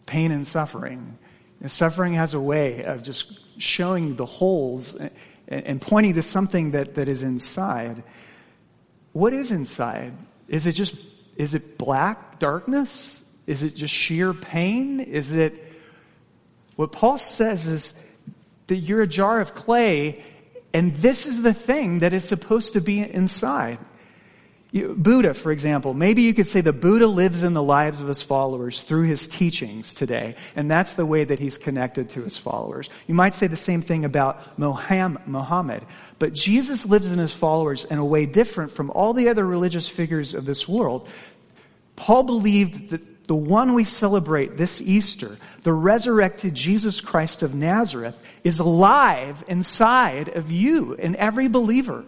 pain 0.06 0.32
and 0.32 0.44
suffering. 0.44 1.16
And 1.60 1.70
suffering 1.70 2.14
has 2.14 2.34
a 2.34 2.40
way 2.40 2.82
of 2.82 3.04
just 3.04 3.38
showing 3.62 4.16
the 4.16 4.26
holes 4.26 4.99
and 5.46 5.80
pointing 5.80 6.14
to 6.14 6.22
something 6.22 6.72
that, 6.72 6.96
that 6.96 7.08
is 7.08 7.22
inside. 7.22 8.02
What 9.12 9.32
is 9.32 9.52
inside? 9.52 10.12
Is 10.49 10.66
it 10.66 10.72
just, 10.72 10.96
is 11.37 11.54
it 11.54 11.78
black 11.78 12.40
darkness? 12.40 13.25
Is 13.46 13.62
it 13.62 13.76
just 13.76 13.94
sheer 13.94 14.34
pain? 14.34 14.99
Is 14.99 15.37
it, 15.37 15.72
what 16.75 16.90
Paul 16.90 17.18
says 17.18 17.68
is 17.68 17.94
that 18.66 18.76
you're 18.76 19.02
a 19.02 19.06
jar 19.06 19.40
of 19.40 19.54
clay 19.54 20.25
and 20.73 20.95
this 20.97 21.27
is 21.27 21.43
the 21.43 21.55
thing 21.55 22.00
that 22.00 22.12
is 22.12 22.25
supposed 22.25 22.75
to 22.75 22.81
be 22.81 23.00
inside. 23.00 23.79
You, 24.73 24.95
Buddha, 24.97 25.35
for 25.35 25.50
example, 25.50 25.95
maybe 25.95 26.23
you 26.23 26.33
could 26.33 26.47
say 26.47 26.61
the 26.61 26.73
Buddha 26.73 27.09
lives 27.09 27.43
in 27.43 27.55
the 27.55 27.62
lives 27.62 28.00
of 28.00 28.07
his 28.07 28.23
followers 28.23 28.83
through 28.83 29.03
his 29.03 29.27
teachings 29.27 29.95
today, 29.95 30.37
and 30.55 30.71
that's 30.71 30.93
the 30.93 31.05
way 31.05 31.25
that 31.25 31.41
he's 31.41 31.59
connected 31.59 32.11
to 32.11 32.23
his 32.23 32.37
followers. 32.37 32.89
You 33.09 33.15
might 33.17 33.35
say 33.35 33.49
the 33.49 33.57
same 33.57 33.83
thing 33.83 34.05
about 34.05 34.57
Muhammad, 34.59 35.83
but 36.21 36.35
Jesus 36.35 36.87
lives 36.87 37.11
in 37.11 37.19
his 37.19 37.35
followers 37.35 37.85
in 37.85 37.99
a 37.99 38.05
way 38.05 38.27
different 38.27 38.71
from 38.71 38.93
all 38.93 39.12
the 39.12 39.29
other 39.29 39.45
religious 39.45 39.89
figures 39.89 40.35
of 40.35 40.47
this 40.47 40.69
world. 40.69 41.09
Paul 41.97 42.23
believed 42.23 42.91
that 42.91 43.27
the 43.27 43.35
one 43.35 43.75
we 43.75 43.85
celebrate 43.85 44.57
this 44.57 44.81
Easter, 44.81 45.37
the 45.65 45.73
resurrected 45.73 46.55
Jesus 46.55 47.00
Christ 47.00 47.43
of 47.43 47.55
Nazareth, 47.55 48.17
is 48.44 48.59
alive 48.61 49.44
inside 49.49 50.28
of 50.30 50.50
you 50.50 50.94
and 50.94 51.16
every 51.16 51.49
believer. 51.49 52.04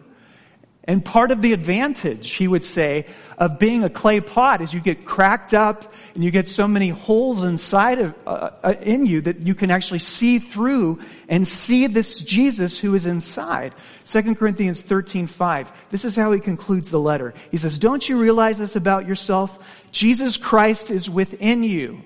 And 0.85 1.05
part 1.05 1.31
of 1.31 1.43
the 1.43 1.53
advantage, 1.53 2.33
he 2.33 2.49
would 2.49 2.65
say, 2.65 3.07
of 3.39 3.61
being 3.61 3.85
a 3.85 3.91
clay 3.91 4.21
pot 4.21 4.61
is 4.61 4.75
you 4.75 4.81
get 4.81 5.05
cracked 5.05 5.55
up 5.55 5.95
and 6.15 6.25
you 6.25 6.33
get 6.33 6.49
so 6.49 6.67
many 6.67 6.89
holes 6.89 7.45
inside 7.45 8.01
of, 8.01 8.15
uh, 8.27 8.51
uh 8.65 8.75
in 8.83 9.07
you 9.07 9.21
that 9.21 9.43
you 9.43 9.55
can 9.55 9.71
actually 9.71 10.01
see 10.01 10.41
through 10.41 10.99
and 11.29 11.47
see 11.47 11.87
this 11.87 12.21
Jesus 12.21 12.81
who 12.81 12.97
is 12.97 13.07
inside. 13.07 13.75
2 14.07 14.35
Corinthians 14.35 14.83
13, 14.83 15.29
5. 15.29 15.73
This 15.91 16.05
is 16.05 16.17
how 16.17 16.33
he 16.33 16.41
concludes 16.41 16.91
the 16.91 17.01
letter. 17.01 17.33
He 17.53 17.59
says, 17.59 17.79
don't 17.79 18.09
you 18.09 18.21
realize 18.21 18.59
this 18.59 18.75
about 18.75 19.07
yourself? 19.07 19.81
Jesus 19.93 20.37
Christ 20.37 20.91
is 20.91 21.09
within 21.09 21.63
you. 21.63 22.03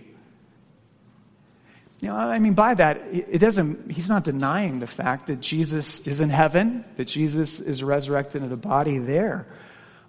You 2.01 2.09
know, 2.09 2.17
I 2.17 2.39
mean, 2.39 2.55
by 2.55 2.75
that, 2.75 3.01
it 3.11 3.39
doesn't, 3.39 3.91
he's 3.91 4.09
not 4.09 4.25
denying 4.25 4.81
the 4.81 4.87
fact 4.87 5.29
that 5.29 5.41
Jesus 5.41 6.07
is 6.07 6.21
in 6.21 6.29
heaven, 6.29 6.85
that 6.97 7.07
Jesus 7.07 7.59
is 7.59 7.83
resurrected 7.83 8.43
in 8.43 8.53
a 8.53 8.57
body 8.57 8.99
there. 8.99 9.47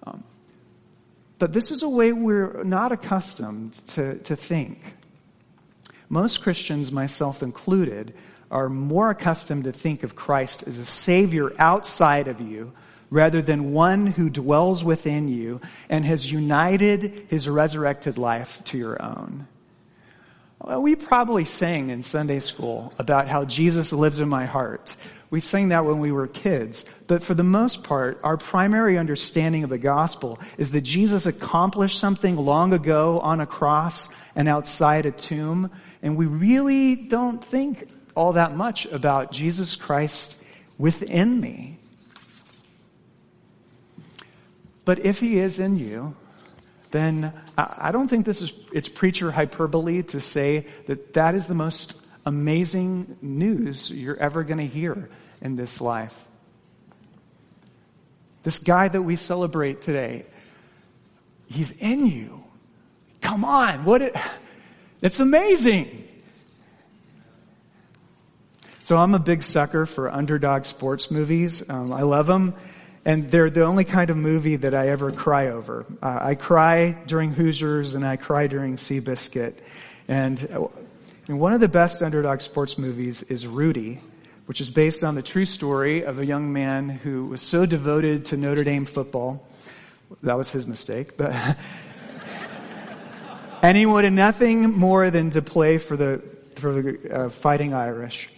Um, 0.06 0.24
but 1.39 1.53
this 1.53 1.72
is 1.72 1.84
a 1.84 1.89
way 1.89 2.12
we're 2.12 2.63
not 2.63 2.91
accustomed 2.91 3.74
to, 3.89 4.17
to 4.20 4.36
think. 4.36 4.79
Most 6.10 6.41
Christians, 6.41 6.91
myself 6.91 7.41
included, 7.41 8.13
are 8.51 8.70
more 8.70 9.10
accustomed 9.10 9.65
to 9.65 9.72
think 9.72 10.03
of 10.03 10.15
Christ 10.15 10.67
as 10.67 10.77
a 10.77 10.86
Savior 10.86 11.51
outside 11.58 12.27
of 12.27 12.41
you 12.41 12.74
rather 13.10 13.41
than 13.41 13.72
one 13.72 14.08
who 14.08 14.29
dwells 14.29 14.84
within 14.84 15.27
you 15.29 15.62
and 15.89 16.03
has 16.03 16.29
united 16.29 17.27
his 17.29 17.48
resurrected 17.48 18.17
life 18.17 18.62
to 18.65 18.77
your 18.77 19.01
own. 19.01 19.48
Well, 20.59 20.81
we 20.81 20.95
probably 20.95 21.45
sang 21.45 21.89
in 21.89 22.01
Sunday 22.01 22.39
school 22.39 22.91
about 22.97 23.27
how 23.27 23.45
Jesus 23.45 23.93
lives 23.93 24.19
in 24.19 24.27
my 24.27 24.45
heart. 24.45 24.95
We 25.29 25.39
sang 25.39 25.69
that 25.69 25.85
when 25.85 25.99
we 25.99 26.11
were 26.11 26.27
kids. 26.27 26.83
But 27.05 27.21
for 27.21 27.33
the 27.33 27.43
most 27.43 27.83
part, 27.83 28.19
our 28.23 28.37
primary 28.37 28.97
understanding 28.97 29.63
of 29.63 29.69
the 29.69 29.77
gospel 29.77 30.39
is 30.57 30.71
that 30.71 30.81
Jesus 30.81 31.25
accomplished 31.25 31.99
something 31.99 32.37
long 32.37 32.73
ago 32.73 33.19
on 33.19 33.39
a 33.39 33.45
cross 33.45 34.09
and 34.35 34.47
outside 34.47 35.05
a 35.05 35.11
tomb. 35.11 35.69
And 36.01 36.17
we 36.17 36.25
really 36.25 36.95
don't 36.95 37.43
think 37.43 37.89
all 38.15 38.33
that 38.33 38.55
much 38.55 38.85
about 38.87 39.31
Jesus 39.31 39.75
Christ 39.75 40.41
within 40.77 41.39
me. 41.39 41.77
But 44.85 44.99
if 44.99 45.19
he 45.19 45.37
is 45.37 45.59
in 45.59 45.77
you, 45.77 46.15
then 46.91 47.34
I 47.58 47.91
don't 47.91 48.08
think 48.08 48.25
this 48.25 48.41
is, 48.41 48.53
it's 48.72 48.89
preacher 48.89 49.32
hyperbole 49.32 50.03
to 50.03 50.20
say 50.20 50.67
that 50.88 51.13
that 51.13 51.36
is 51.36 51.48
the 51.48 51.56
most 51.56 51.96
amazing 52.25 53.17
news 53.22 53.89
you're 53.91 54.17
ever 54.17 54.44
going 54.44 54.60
to 54.60 54.65
hear 54.65 55.10
in 55.41 55.56
this 55.56 55.82
life. 55.82 56.25
This 58.44 58.60
guy 58.60 58.88
that 58.88 59.01
we 59.01 59.15
celebrate 59.17 59.82
today, 59.82 60.25
he's 61.48 61.72
in 61.72 62.08
you. 62.08 62.44
Come 63.22 63.44
on, 63.44 63.84
what 63.84 64.01
it, 64.01 64.15
it's 65.01 65.20
amazing. 65.20 66.08
So 68.84 68.96
I'm 68.96 69.13
a 69.13 69.20
big 69.20 69.44
sucker 69.44 69.86
for 69.86 70.10
underdog 70.10 70.63
sports 70.63 71.12
movies. 71.12 71.70
Um, 71.70 71.91
I 71.91 72.03
love 72.03 72.27
them. 72.27 72.53
And 73.07 73.31
they're 73.31 73.49
the 73.49 73.63
only 73.63 73.85
kind 73.85 74.09
of 74.09 74.17
movie 74.17 74.57
that 74.57 74.73
I 74.75 74.89
ever 74.89 75.11
cry 75.11 75.47
over. 75.47 75.85
Uh, 76.03 76.19
I 76.21 76.35
cry 76.35 76.91
during 77.07 77.31
Hoosiers 77.31 77.95
and 77.95 78.05
I 78.05 78.17
cry 78.17 78.47
during 78.47 78.75
Seabiscuit. 78.75 79.53
And, 80.09 80.45
uh, 80.51 80.67
and 81.29 81.39
one 81.39 81.53
of 81.53 81.61
the 81.61 81.69
best 81.69 82.03
underdog 82.03 82.41
sports 82.41 82.77
movies 82.77 83.23
is 83.23 83.47
Rudy, 83.47 84.01
which 84.45 84.59
is 84.59 84.69
based 84.69 85.05
on 85.05 85.15
the 85.15 85.21
true 85.21 85.45
story 85.45 86.03
of 86.03 86.19
a 86.19 86.25
young 86.25 86.51
man 86.51 86.89
who 86.89 87.27
was 87.27 87.41
so 87.41 87.65
devoted 87.65 88.25
to 88.25 88.35
Notre 88.35 88.65
Dame 88.65 88.83
football. 88.83 89.47
That 90.23 90.37
was 90.37 90.51
his 90.51 90.67
mistake, 90.67 91.15
but. 91.15 91.31
and 93.61 93.77
he 93.77 93.85
wanted 93.85 94.11
nothing 94.11 94.73
more 94.73 95.09
than 95.11 95.29
to 95.29 95.41
play 95.41 95.77
for 95.77 95.95
the, 95.95 96.21
for 96.57 96.73
the 96.73 97.09
uh, 97.09 97.29
Fighting 97.29 97.73
Irish. 97.73 98.29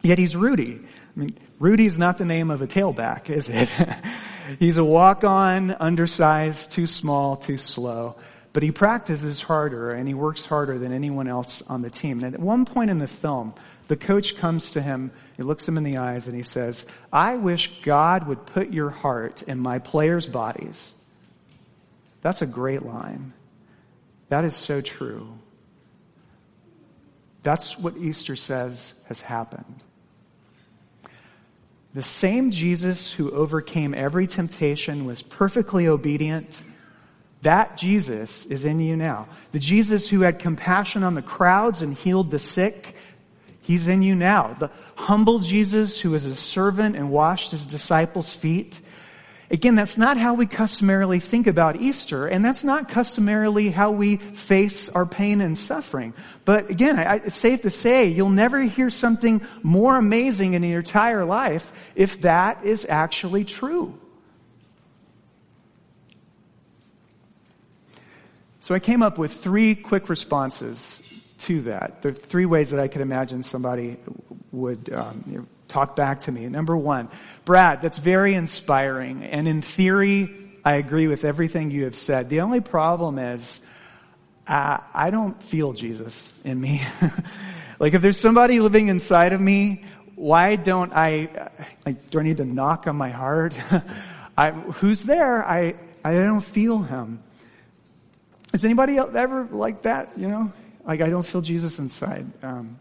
Yet 0.00 0.16
he's 0.16 0.34
Rudy. 0.34 0.80
I 1.14 1.20
mean, 1.20 1.36
Rudy's 1.58 1.98
not 1.98 2.18
the 2.18 2.24
name 2.24 2.50
of 2.50 2.62
a 2.62 2.66
tailback, 2.66 3.30
is 3.30 3.48
it? 3.48 3.70
he's 4.58 4.76
a 4.76 4.84
walk-on, 4.84 5.72
undersized, 5.72 6.70
too 6.70 6.86
small, 6.86 7.36
too 7.36 7.56
slow. 7.56 8.16
But 8.52 8.62
he 8.62 8.72
practices 8.72 9.42
harder 9.42 9.90
and 9.90 10.08
he 10.08 10.14
works 10.14 10.44
harder 10.44 10.78
than 10.78 10.92
anyone 10.92 11.28
else 11.28 11.62
on 11.62 11.82
the 11.82 11.90
team. 11.90 12.22
And 12.22 12.34
at 12.34 12.40
one 12.40 12.64
point 12.64 12.90
in 12.90 12.98
the 12.98 13.08
film, 13.08 13.54
the 13.88 13.96
coach 13.96 14.36
comes 14.36 14.72
to 14.72 14.82
him, 14.82 15.10
he 15.36 15.42
looks 15.42 15.68
him 15.68 15.76
in 15.76 15.84
the 15.84 15.98
eyes 15.98 16.28
and 16.28 16.36
he 16.36 16.42
says, 16.42 16.86
I 17.12 17.36
wish 17.36 17.82
God 17.82 18.26
would 18.26 18.46
put 18.46 18.72
your 18.72 18.90
heart 18.90 19.42
in 19.42 19.58
my 19.58 19.78
players' 19.78 20.26
bodies. 20.26 20.92
That's 22.20 22.42
a 22.42 22.46
great 22.46 22.82
line. 22.82 23.32
That 24.28 24.44
is 24.44 24.54
so 24.54 24.80
true. 24.80 25.38
That's 27.42 27.78
what 27.78 27.96
Easter 27.96 28.36
says 28.36 28.94
has 29.06 29.20
happened. 29.20 29.82
The 31.94 32.02
same 32.02 32.50
Jesus 32.50 33.10
who 33.10 33.30
overcame 33.30 33.94
every 33.94 34.26
temptation 34.26 35.06
was 35.06 35.22
perfectly 35.22 35.88
obedient 35.88 36.62
that 37.42 37.76
Jesus 37.76 38.46
is 38.46 38.64
in 38.64 38.80
you 38.80 38.96
now. 38.96 39.28
The 39.52 39.58
Jesus 39.58 40.08
who 40.08 40.22
had 40.22 40.38
compassion 40.38 41.04
on 41.04 41.14
the 41.14 41.22
crowds 41.22 41.82
and 41.82 41.94
healed 41.94 42.30
the 42.30 42.38
sick, 42.38 42.96
he's 43.60 43.88
in 43.88 44.02
you 44.02 44.14
now. 44.14 44.56
The 44.58 44.70
humble 44.96 45.38
Jesus 45.38 46.00
who 46.00 46.10
was 46.10 46.24
a 46.24 46.34
servant 46.34 46.96
and 46.96 47.10
washed 47.10 47.52
his 47.52 47.64
disciples' 47.64 48.34
feet. 48.34 48.80
Again, 49.50 49.76
that's 49.76 49.96
not 49.96 50.18
how 50.18 50.34
we 50.34 50.44
customarily 50.44 51.20
think 51.20 51.46
about 51.46 51.76
Easter, 51.76 52.26
and 52.26 52.44
that's 52.44 52.64
not 52.64 52.88
customarily 52.88 53.70
how 53.70 53.92
we 53.92 54.18
face 54.18 54.90
our 54.90 55.06
pain 55.06 55.40
and 55.40 55.56
suffering. 55.56 56.12
But 56.44 56.68
again, 56.68 56.98
I, 56.98 57.16
it's 57.16 57.36
safe 57.36 57.62
to 57.62 57.70
say 57.70 58.06
you'll 58.06 58.28
never 58.28 58.60
hear 58.60 58.90
something 58.90 59.40
more 59.62 59.96
amazing 59.96 60.52
in 60.52 60.62
your 60.62 60.80
entire 60.80 61.24
life 61.24 61.72
if 61.94 62.20
that 62.22 62.62
is 62.64 62.86
actually 62.88 63.44
true. 63.44 63.98
So 68.60 68.74
I 68.74 68.80
came 68.80 69.02
up 69.02 69.16
with 69.16 69.32
three 69.32 69.74
quick 69.74 70.10
responses 70.10 71.00
to 71.38 71.62
that. 71.62 72.02
There 72.02 72.10
are 72.10 72.14
three 72.14 72.46
ways 72.46 72.70
that 72.70 72.80
I 72.80 72.88
could 72.88 73.00
imagine 73.00 73.42
somebody 73.42 73.96
would 74.52 74.92
um, 74.92 75.24
you 75.26 75.38
know, 75.38 75.46
talk 75.68 75.96
back 75.96 76.20
to 76.20 76.32
me. 76.32 76.48
Number 76.48 76.76
one, 76.76 77.08
Brad, 77.44 77.82
that's 77.82 77.98
very 77.98 78.34
inspiring. 78.34 79.24
And 79.24 79.46
in 79.46 79.62
theory, 79.62 80.34
I 80.64 80.74
agree 80.74 81.06
with 81.06 81.24
everything 81.24 81.70
you 81.70 81.84
have 81.84 81.94
said. 81.94 82.28
The 82.28 82.40
only 82.40 82.60
problem 82.60 83.18
is, 83.18 83.60
uh, 84.46 84.78
I 84.94 85.10
don't 85.10 85.40
feel 85.42 85.74
Jesus 85.74 86.32
in 86.44 86.60
me. 86.60 86.82
like 87.78 87.94
if 87.94 88.02
there's 88.02 88.18
somebody 88.18 88.60
living 88.60 88.88
inside 88.88 89.32
of 89.32 89.40
me, 89.40 89.84
why 90.14 90.56
don't 90.56 90.92
I, 90.92 91.50
like, 91.86 92.10
do 92.10 92.18
I 92.18 92.22
need 92.22 92.38
to 92.38 92.44
knock 92.44 92.86
on 92.86 92.96
my 92.96 93.10
heart? 93.10 93.58
I, 94.38 94.50
who's 94.50 95.02
there? 95.02 95.46
I, 95.46 95.74
I 96.04 96.14
don't 96.14 96.40
feel 96.40 96.78
him. 96.78 97.22
Is 98.52 98.64
anybody 98.64 98.98
ever 98.98 99.44
like 99.50 99.82
that? 99.82 100.18
You 100.18 100.28
know, 100.28 100.52
like 100.88 101.02
I 101.02 101.10
don't 101.10 101.24
feel 101.24 101.42
Jesus 101.42 101.78
inside. 101.78 102.26
Um, 102.42 102.80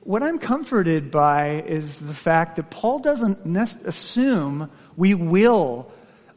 what 0.00 0.22
I'm 0.22 0.38
comforted 0.38 1.10
by 1.12 1.62
is 1.62 2.00
the 2.00 2.14
fact 2.14 2.56
that 2.56 2.70
Paul 2.70 2.98
doesn't 2.98 3.46
assume 3.86 4.68
we 4.96 5.14
will 5.14 5.92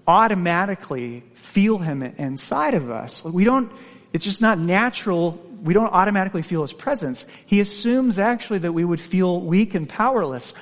automatically 0.05 1.23
feel 1.33 1.79
him 1.79 2.03
inside 2.03 2.75
of 2.75 2.91
us. 2.91 3.23
We 3.23 3.43
don't, 3.43 3.71
it's 4.13 4.25
just 4.25 4.41
not 4.41 4.59
natural. 4.59 5.41
We 5.63 5.73
don't 5.73 5.91
automatically 5.91 6.43
feel 6.43 6.61
his 6.61 6.73
presence. 6.73 7.25
He 7.45 7.59
assumes 7.59 8.19
actually 8.19 8.59
that 8.59 8.73
we 8.73 8.85
would 8.85 8.99
feel 8.99 9.41
weak 9.41 9.73
and 9.73 9.89
powerless. 9.89 10.53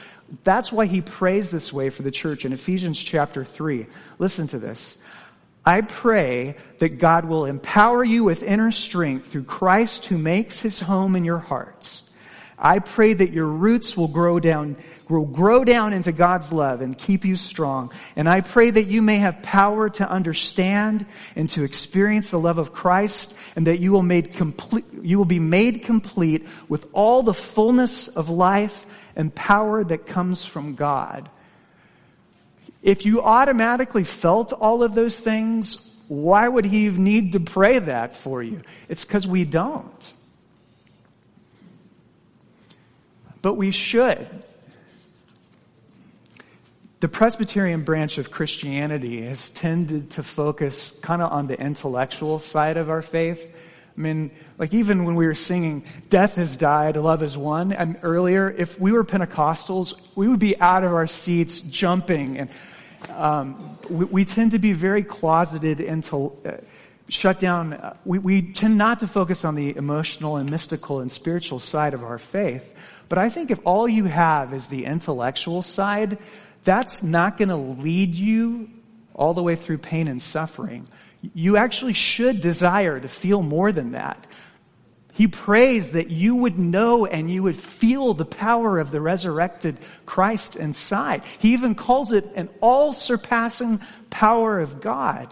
That's 0.43 0.72
why 0.72 0.86
he 0.86 1.01
prays 1.01 1.50
this 1.50 1.74
way 1.74 1.89
for 1.89 2.03
the 2.03 2.12
church 2.12 2.46
in 2.46 2.53
Ephesians 2.53 3.01
chapter 3.03 3.43
3. 3.43 3.88
Listen 4.20 4.48
to 4.48 4.60
this. 4.60 4.98
I 5.65 5.82
pray 5.82 6.55
that 6.79 6.98
God 7.00 7.25
will 7.25 7.46
empower 7.46 8.03
you 8.03 8.24
with 8.24 8.43
inner 8.43 8.72
strength 8.72 9.27
through 9.27 9.46
Christ 9.46 10.05
who 10.05 10.17
makes 10.17 10.60
his 10.60 10.82
home 10.82 11.15
in 11.15 11.24
your 11.24 11.39
hearts. 11.39 12.03
I 12.57 12.79
pray 12.79 13.14
that 13.14 13.31
your 13.31 13.48
roots 13.48 13.98
will 13.98 14.07
grow 14.07 14.40
down, 14.40 14.77
will 15.09 15.25
grow 15.25 15.66
down 15.66 15.92
into 15.92 16.11
God's 16.11 16.51
love 16.51 16.81
and 16.81 16.98
keep 16.98 17.25
you 17.25 17.35
strong. 17.35 17.92
And 18.16 18.29
I 18.29 18.42
pray 18.42 18.70
that 18.70 18.85
you 18.85 19.01
may 19.01 19.18
have 19.18 19.42
power 19.42 19.90
to 19.90 20.09
understand 20.09 21.05
and 21.35 21.50
to 21.50 21.64
experience 21.64 22.31
the 22.31 22.40
love 22.40 22.59
of 22.59 22.72
Christ 22.72 23.37
and 23.55 23.68
that 23.68 23.79
you 23.79 23.92
will 23.92 24.03
made 24.03 24.33
complete, 24.33 24.85
you 25.01 25.18
will 25.18 25.25
be 25.25 25.40
made 25.40 25.83
complete 25.83 26.48
with 26.70 26.87
all 26.94 27.24
the 27.24 27.33
fullness 27.33 28.07
of 28.07 28.29
life 28.29 28.85
and 29.16 29.33
power 29.33 29.83
that 29.83 30.05
comes 30.05 30.46
from 30.46 30.75
God. 30.75 31.29
If 32.83 33.05
you 33.05 33.22
automatically 33.22 34.03
felt 34.03 34.51
all 34.51 34.83
of 34.83 34.93
those 34.93 35.17
things, 35.17 35.77
why 36.09 36.48
would 36.48 36.65
he 36.65 36.89
need 36.89 37.31
to 37.31 37.39
pray 37.39 37.79
that 37.79 38.17
for 38.17 38.43
you? 38.43 38.59
It's 38.89 39.05
because 39.05 39.25
we 39.25 39.46
don't. 39.46 40.13
But 43.41 43.53
we 43.53 43.72
should. 43.72 44.27
The 47.00 47.07
Presbyterian 47.07 47.83
branch 47.83 48.17
of 48.17 48.31
Christianity 48.31 49.22
has 49.24 49.50
tended 49.50 50.11
to 50.11 50.24
focus 50.24 50.91
kind 51.01 51.22
of 51.22 51.31
on 51.31 51.48
the 51.48 51.59
intellectual 51.59 52.39
side 52.39 52.77
of 52.77 52.89
our 52.89 53.01
faith. 53.01 53.53
I 53.98 54.01
mean, 54.01 54.31
like 54.57 54.74
even 54.74 55.03
when 55.03 55.15
we 55.15 55.27
were 55.27 55.35
singing, 55.35 55.85
Death 56.09 56.35
has 56.35 56.57
died, 56.57 56.96
love 56.98 57.22
has 57.22 57.37
won, 57.37 57.74
and 57.74 58.00
earlier, 58.03 58.50
if 58.50 58.79
we 58.79 58.91
were 58.91 59.03
Pentecostals, 59.03 59.93
we 60.15 60.27
would 60.27 60.39
be 60.39 60.59
out 60.59 60.83
of 60.83 60.93
our 60.93 61.07
seats 61.07 61.61
jumping 61.61 62.39
and 62.39 62.50
um, 63.09 63.77
we, 63.89 64.05
we, 64.05 64.25
tend 64.25 64.51
to 64.51 64.59
be 64.59 64.74
very 64.74 65.03
closeted 65.03 65.79
into 65.79 66.31
uh, 66.46 66.57
shut 67.09 67.39
down. 67.39 67.74
Uh, 67.74 67.96
we, 68.05 68.20
we 68.20 68.42
tend 68.42 68.77
not 68.77 69.00
to 69.00 69.07
focus 69.07 69.46
on 69.46 69.55
the 69.55 69.75
emotional 69.75 70.37
and 70.37 70.50
mystical 70.50 71.00
and 71.00 71.11
spiritual 71.11 71.59
side 71.59 71.94
of 71.94 72.03
our 72.03 72.18
faith. 72.18 72.74
But 73.09 73.18
I 73.18 73.29
think 73.29 73.51
if 73.51 73.59
all 73.66 73.87
you 73.87 74.05
have 74.05 74.53
is 74.53 74.68
the 74.68 74.85
intellectual 74.85 75.61
side, 75.61 76.18
that's 76.63 77.03
not 77.03 77.37
going 77.37 77.50
to 77.50 77.55
lead 77.55 78.16
you 78.16 78.70
all 79.13 79.33
the 79.33 79.44
way 79.44 79.55
through 79.55 79.77
pain 79.79 80.07
and 80.07 80.22
suffering. 80.22 80.87
You 81.33 81.57
actually 81.57 81.94
should 81.94 82.42
desire 82.42 83.00
to 83.00 83.07
feel 83.07 83.42
more 83.42 83.72
than 83.72 83.92
that. 83.92 84.25
He 85.13 85.27
prays 85.27 85.91
that 85.91 86.09
you 86.09 86.35
would 86.35 86.57
know 86.57 87.05
and 87.05 87.29
you 87.29 87.43
would 87.43 87.55
feel 87.55 88.15
the 88.15 88.25
power 88.25 88.79
of 88.79 88.89
the 88.89 88.99
resurrected 88.99 89.77
Christ 90.07 90.55
inside. 90.55 91.23
He 91.37 91.53
even 91.53 91.75
calls 91.75 92.11
it 92.11 92.25
an 92.35 92.49
all 92.61 92.93
surpassing 92.93 93.79
power 94.09 94.59
of 94.59 94.81
God. 94.81 95.31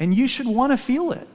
And 0.00 0.12
you 0.12 0.26
should 0.26 0.48
want 0.48 0.72
to 0.72 0.76
feel 0.76 1.12
it. 1.12 1.28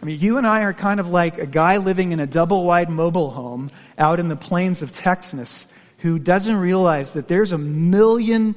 I 0.00 0.06
mean, 0.06 0.20
you 0.20 0.38
and 0.38 0.46
I 0.46 0.62
are 0.62 0.72
kind 0.72 1.00
of 1.00 1.08
like 1.08 1.38
a 1.38 1.46
guy 1.46 1.78
living 1.78 2.12
in 2.12 2.20
a 2.20 2.26
double 2.26 2.64
wide 2.64 2.88
mobile 2.88 3.30
home 3.30 3.70
out 3.98 4.20
in 4.20 4.28
the 4.28 4.36
plains 4.36 4.82
of 4.82 4.92
Texas 4.92 5.66
who 5.98 6.20
doesn't 6.20 6.56
realize 6.56 7.12
that 7.12 7.26
there's 7.26 7.52
a 7.52 7.58
million 7.58 8.54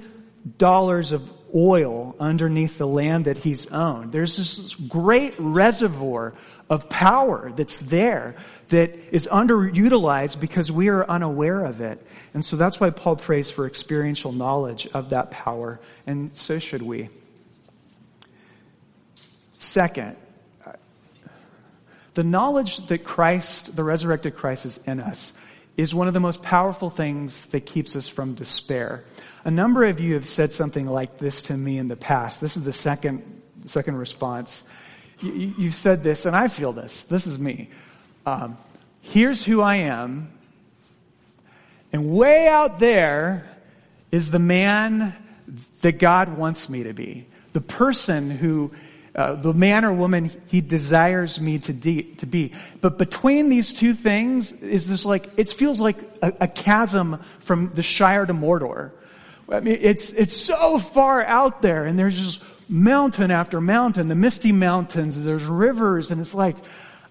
dollars 0.57 1.11
of 1.11 1.31
oil 1.55 2.15
underneath 2.19 2.77
the 2.77 2.87
land 2.87 3.25
that 3.25 3.37
he's 3.37 3.67
owned. 3.67 4.11
There's 4.11 4.37
this 4.37 4.75
great 4.75 5.35
reservoir 5.39 6.33
of 6.69 6.89
power 6.89 7.51
that's 7.55 7.79
there 7.79 8.35
that 8.69 8.95
is 9.13 9.27
underutilized 9.31 10.39
because 10.39 10.71
we 10.71 10.89
are 10.89 11.07
unaware 11.07 11.63
of 11.63 11.81
it. 11.81 12.05
And 12.33 12.43
so 12.43 12.55
that's 12.55 12.79
why 12.79 12.89
Paul 12.89 13.15
prays 13.15 13.51
for 13.51 13.65
experiential 13.65 14.31
knowledge 14.31 14.87
of 14.93 15.11
that 15.11 15.31
power, 15.31 15.79
and 16.05 16.35
so 16.35 16.59
should 16.59 16.81
we. 16.81 17.09
Second, 19.57 20.17
the 22.15 22.23
knowledge 22.23 22.85
that 22.87 23.03
Christ, 23.03 23.75
the 23.75 23.83
resurrected 23.83 24.35
Christ, 24.35 24.65
is 24.65 24.77
in 24.85 24.99
us 24.99 25.33
is 25.77 25.93
one 25.93 26.07
of 26.07 26.13
the 26.13 26.19
most 26.19 26.41
powerful 26.41 26.89
things 26.89 27.47
that 27.47 27.65
keeps 27.65 27.95
us 27.95 28.07
from 28.07 28.33
despair. 28.33 29.03
A 29.43 29.51
number 29.51 29.83
of 29.83 29.99
you 29.99 30.13
have 30.13 30.25
said 30.25 30.53
something 30.53 30.87
like 30.87 31.17
this 31.17 31.43
to 31.43 31.53
me 31.57 31.77
in 31.77 31.87
the 31.87 31.95
past. 31.95 32.41
This 32.41 32.57
is 32.57 32.63
the 32.63 32.73
second, 32.73 33.41
second 33.65 33.97
response. 33.97 34.63
You, 35.21 35.65
have 35.65 35.75
said 35.75 36.03
this, 36.03 36.25
and 36.25 36.35
I 36.35 36.47
feel 36.47 36.73
this. 36.73 37.03
This 37.03 37.27
is 37.27 37.37
me. 37.37 37.69
Um, 38.25 38.57
here's 39.01 39.43
who 39.43 39.61
I 39.61 39.77
am, 39.77 40.31
and 41.93 42.11
way 42.11 42.47
out 42.47 42.79
there 42.79 43.49
is 44.11 44.31
the 44.31 44.39
man 44.39 45.13
that 45.81 45.99
God 45.99 46.37
wants 46.37 46.69
me 46.69 46.83
to 46.83 46.93
be. 46.93 47.27
The 47.53 47.61
person 47.61 48.31
who 48.31 48.71
uh, 49.15 49.33
the 49.35 49.53
man 49.53 49.85
or 49.85 49.93
woman 49.93 50.29
he 50.47 50.59
desires 50.59 51.39
me 51.39 51.57
to, 51.59 51.71
de- 51.71 52.03
to 52.15 52.25
be. 52.25 52.51
But 52.81 52.97
between 52.97 53.47
these 53.47 53.71
two 53.71 53.93
things 53.93 54.51
is 54.51 54.89
this 54.89 55.05
like, 55.05 55.29
it 55.37 55.49
feels 55.49 55.79
like 55.79 55.97
a, 56.21 56.33
a 56.41 56.47
chasm 56.47 57.23
from 57.39 57.71
the 57.73 57.83
Shire 57.83 58.25
to 58.25 58.33
Mordor. 58.33 58.91
I 59.49 59.61
mean, 59.61 59.77
it's, 59.79 60.11
it's 60.11 60.35
so 60.35 60.79
far 60.79 61.23
out 61.23 61.61
there 61.61 61.85
and 61.85 61.97
there's 61.97 62.17
just 62.17 62.43
mountain 62.67 63.31
after 63.31 63.61
mountain, 63.61 64.09
the 64.09 64.15
misty 64.15 64.51
mountains, 64.51 65.23
there's 65.23 65.45
rivers 65.45 66.11
and 66.11 66.19
it's 66.19 66.35
like, 66.35 66.57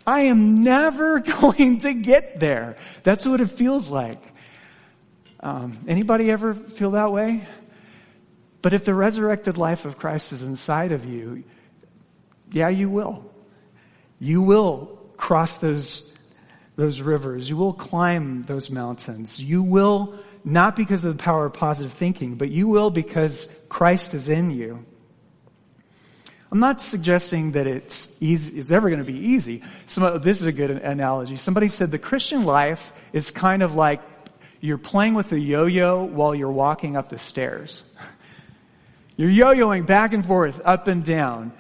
I 0.07 0.23
am 0.23 0.63
never 0.63 1.21
going 1.41 1.81
to 1.81 1.95
get 1.95 2.39
there. 2.39 2.77
That's 3.03 3.25
what 3.25 3.41
it 3.41 3.49
feels 3.49 3.89
like. 3.89 4.23
Um, 5.41 5.79
anybody 5.89 6.31
ever 6.31 6.53
feel 6.53 6.93
that 6.93 7.13
way? 7.13 7.47
But 8.61 8.75
if 8.75 8.85
the 8.85 8.95
resurrected 8.95 9.57
life 9.57 9.87
of 9.87 9.97
Christ 9.97 10.33
is 10.33 10.43
inside 10.43 10.93
of 10.93 11.07
you, 11.07 11.45
yeah, 12.55 12.69
you 12.69 12.89
will. 12.89 13.25
You 14.19 14.43
will 14.43 14.99
cross 15.17 15.59
those, 15.59 16.17
those 16.77 17.01
rivers. 17.01 17.49
You 17.49 17.57
will 17.57 17.73
climb 17.73 18.45
those 18.45 18.71
mountains. 18.71 19.41
You 19.41 19.63
will, 19.63 20.15
not 20.45 20.77
because 20.77 21.05
of 21.05 21.17
the 21.17 21.23
power 21.23 21.47
of 21.47 21.55
positive 21.55 21.93
thinking, 21.93 22.37
but 22.37 22.51
you 22.51 22.69
will 22.69 22.91
because 22.91 23.49
Christ 23.69 24.15
is 24.15 24.29
in 24.29 24.51
you. 24.51 24.85
I'm 26.53 26.61
not 26.61 26.81
suggesting 26.81 27.53
that 27.53 27.67
it's 27.67 28.09
easy, 28.21 28.57
it's 28.57 28.71
ever 28.71 28.89
going 28.89 29.05
to 29.05 29.13
be 29.13 29.19
easy. 29.19 29.65
Some, 29.87 30.23
this 30.23 30.41
is 30.41 30.47
a 30.47 30.53
good 30.53 30.71
analogy. 30.71 31.35
Somebody 31.35 31.67
said 31.67 31.91
the 31.91 31.99
Christian 31.99 32.45
life 32.45 32.93
is 33.13 33.33
kind 33.33 33.63
of 33.63 33.75
like 33.75 34.01
you're 34.61 34.79
playing 34.79 35.15
with 35.15 35.33
a 35.33 35.39
yo-yo 35.39 36.05
while 36.05 36.33
you're 36.33 36.53
walking 36.53 36.97
up 36.97 37.09
the 37.09 37.19
stairs. 37.19 37.83
You're 39.17 39.31
yo-yoing 39.31 39.87
back 39.87 40.13
and 40.13 40.27
forth, 40.27 40.61
up 40.65 40.89
and 40.89 41.05
down. 41.05 41.53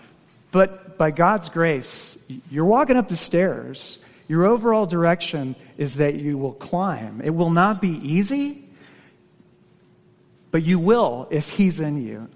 But 0.55 0.97
by 0.97 1.11
God's 1.11 1.49
grace, 1.49 2.17
you're 2.49 2.65
walking 2.65 2.97
up 2.97 3.09
the 3.09 3.17
stairs. 3.17 3.99
Your 4.29 4.45
overall 4.45 4.87
direction 4.87 5.57
is 5.77 5.95
that 5.95 6.15
you 6.15 6.39
will 6.39 6.53
climb. 6.53 7.21
It 7.25 7.31
will 7.31 7.51
not 7.51 7.81
be 7.81 7.89
easy, 7.89 8.65
but 10.53 10.63
you 10.63 10.79
will 10.79 11.27
if 11.33 11.49
He's 11.49 11.81
in 11.81 12.07
you. 12.07 12.29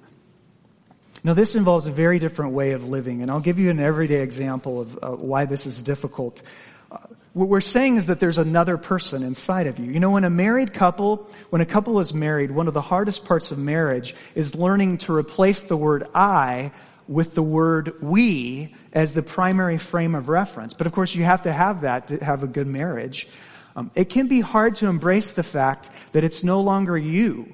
Now, 1.23 1.35
this 1.35 1.55
involves 1.55 1.87
a 1.87 1.93
very 1.93 2.19
different 2.19 2.55
way 2.55 2.73
of 2.73 2.89
living, 2.89 3.23
and 3.23 3.31
I'll 3.31 3.39
give 3.39 3.61
you 3.61 3.71
an 3.71 3.79
everyday 3.79 4.21
example 4.21 4.81
of 4.81 4.99
uh, 5.01 5.11
why 5.11 5.45
this 5.45 5.65
is 5.65 5.81
difficult. 5.81 6.43
Uh, 6.91 6.97
what 7.35 7.47
we're 7.47 7.61
saying 7.61 7.99
is 7.99 8.07
that 8.07 8.19
there's 8.19 8.39
another 8.39 8.79
person 8.79 9.23
inside 9.23 9.69
of 9.69 9.79
you. 9.79 9.93
You 9.93 10.01
know, 10.01 10.11
when 10.11 10.25
a 10.25 10.31
married 10.31 10.75
couple, 10.75 11.31
when 11.51 11.63
a 11.63 11.67
couple 11.67 12.01
is 12.01 12.13
married, 12.13 12.51
one 12.51 12.67
of 12.67 12.75
the 12.75 12.83
hardest 12.83 13.25
parts 13.25 13.53
of 13.53 13.59
marriage 13.59 14.17
is 14.35 14.57
learning 14.57 14.99
to 14.99 15.15
replace 15.15 15.63
the 15.63 15.77
word 15.77 16.09
I 16.17 16.73
with 17.09 17.35
the 17.35 17.43
word 17.43 17.95
we 18.03 18.75
as 18.93 19.15
the 19.15 19.23
primary 19.23 19.79
frame 19.79 20.15
of 20.15 20.29
reference. 20.29 20.75
But 20.75 20.87
of 20.87 20.93
course, 20.93 21.15
you 21.15 21.25
have 21.25 21.43
to 21.43 21.53
have 21.53 21.81
that 21.81 22.09
to 22.09 22.23
have 22.23 22.43
a 22.43 22.47
good 22.47 22.67
marriage. 22.67 23.27
Um, 23.75 23.91
it 23.95 24.11
can 24.11 24.29
be 24.29 24.41
hard 24.41 24.75
to 24.77 24.87
embrace 24.87 25.33
the 25.33 25.43
fact 25.43 25.91
that 26.13 26.25
it's 26.25 26.45
no 26.45 26.61
longer 26.61 26.97
you. 26.99 27.53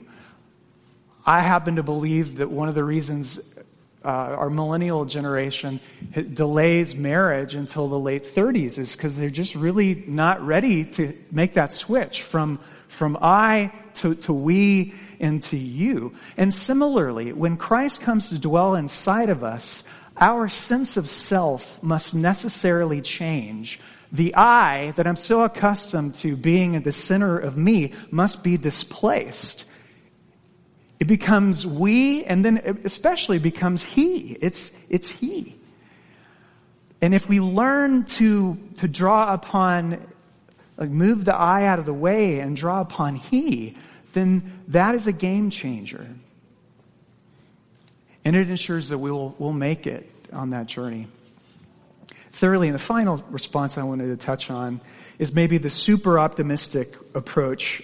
I 1.25 1.41
happen 1.41 1.77
to 1.77 1.83
believe 1.83 2.37
that 2.37 2.51
one 2.51 2.69
of 2.69 2.75
the 2.75 2.85
reasons 2.85 3.41
uh, 4.05 4.09
our 4.09 4.51
millennial 4.51 5.07
generation 5.07 5.81
delays 6.35 6.95
marriage 6.95 7.55
until 7.55 7.89
the 7.89 7.99
late 7.99 8.25
30s 8.25 8.79
is 8.79 8.95
because 8.95 9.17
they're 9.17 9.31
just 9.31 9.55
really 9.55 10.05
not 10.07 10.45
ready 10.45 10.85
to 10.85 11.17
make 11.31 11.55
that 11.55 11.73
switch 11.73 12.23
from, 12.23 12.59
from 12.89 13.17
I 13.23 13.73
to, 13.97 14.15
to 14.17 14.33
we 14.33 14.95
and 15.21 15.43
to 15.45 15.57
you. 15.57 16.15
And 16.37 16.53
similarly, 16.53 17.33
when 17.33 17.57
Christ 17.57 18.01
comes 18.01 18.29
to 18.31 18.39
dwell 18.39 18.75
inside 18.75 19.29
of 19.31 19.45
us, 19.45 19.85
our 20.17 20.49
sense 20.49 20.97
of 20.97 21.09
self 21.09 21.83
must 21.83 22.15
necessarily 22.15 23.01
change. 23.01 23.81
The 24.13 24.35
I 24.37 24.93
that 24.93 25.07
I'm 25.07 25.17
so 25.17 25.43
accustomed 25.43 26.15
to 26.17 26.37
being 26.37 26.77
at 26.77 26.85
the 26.85 26.93
center 26.93 27.39
of 27.39 27.57
me 27.57 27.93
must 28.11 28.45
be 28.45 28.57
displaced. 28.57 29.65
It 31.01 31.07
becomes 31.07 31.67
we, 31.67 32.25
and 32.25 32.45
then 32.45 32.81
especially 32.85 33.39
becomes 33.39 33.83
he. 33.83 34.39
It's, 34.41 34.87
it's 34.89 35.11
he. 35.11 35.57
And 37.03 37.15
if 37.15 37.29
we 37.29 37.41
learn 37.41 38.05
to, 38.05 38.57
to 38.77 38.89
draw 38.89 39.35
upon, 39.35 40.07
like 40.77 40.91
move 40.91 41.25
the 41.25 41.35
I 41.35 41.67
out 41.67 41.79
of 41.79 41.87
the 41.87 41.95
way 41.95 42.41
and 42.41 42.57
draw 42.57 42.81
upon 42.81 43.17
he, 43.17 43.77
then 44.13 44.51
that 44.69 44.95
is 44.95 45.07
a 45.07 45.13
game 45.13 45.51
changer. 45.51 46.09
And 48.25 48.35
it 48.35 48.49
ensures 48.49 48.89
that 48.89 48.99
we 48.99 49.11
will 49.11 49.35
we'll 49.39 49.53
make 49.53 49.87
it 49.87 50.11
on 50.33 50.51
that 50.51 50.67
journey. 50.67 51.09
Thirdly, 52.33 52.69
and 52.69 52.75
the 52.75 52.81
final 52.81 53.23
response 53.31 53.79
I 53.79 53.85
wanted 53.85 54.07
to 54.07 54.17
touch 54.17 54.51
on 54.51 54.81
is 55.19 55.33
maybe 55.33 55.59
the 55.59 55.71
super 55.71 56.19
optimistic 56.19 56.93
approach 57.15 57.83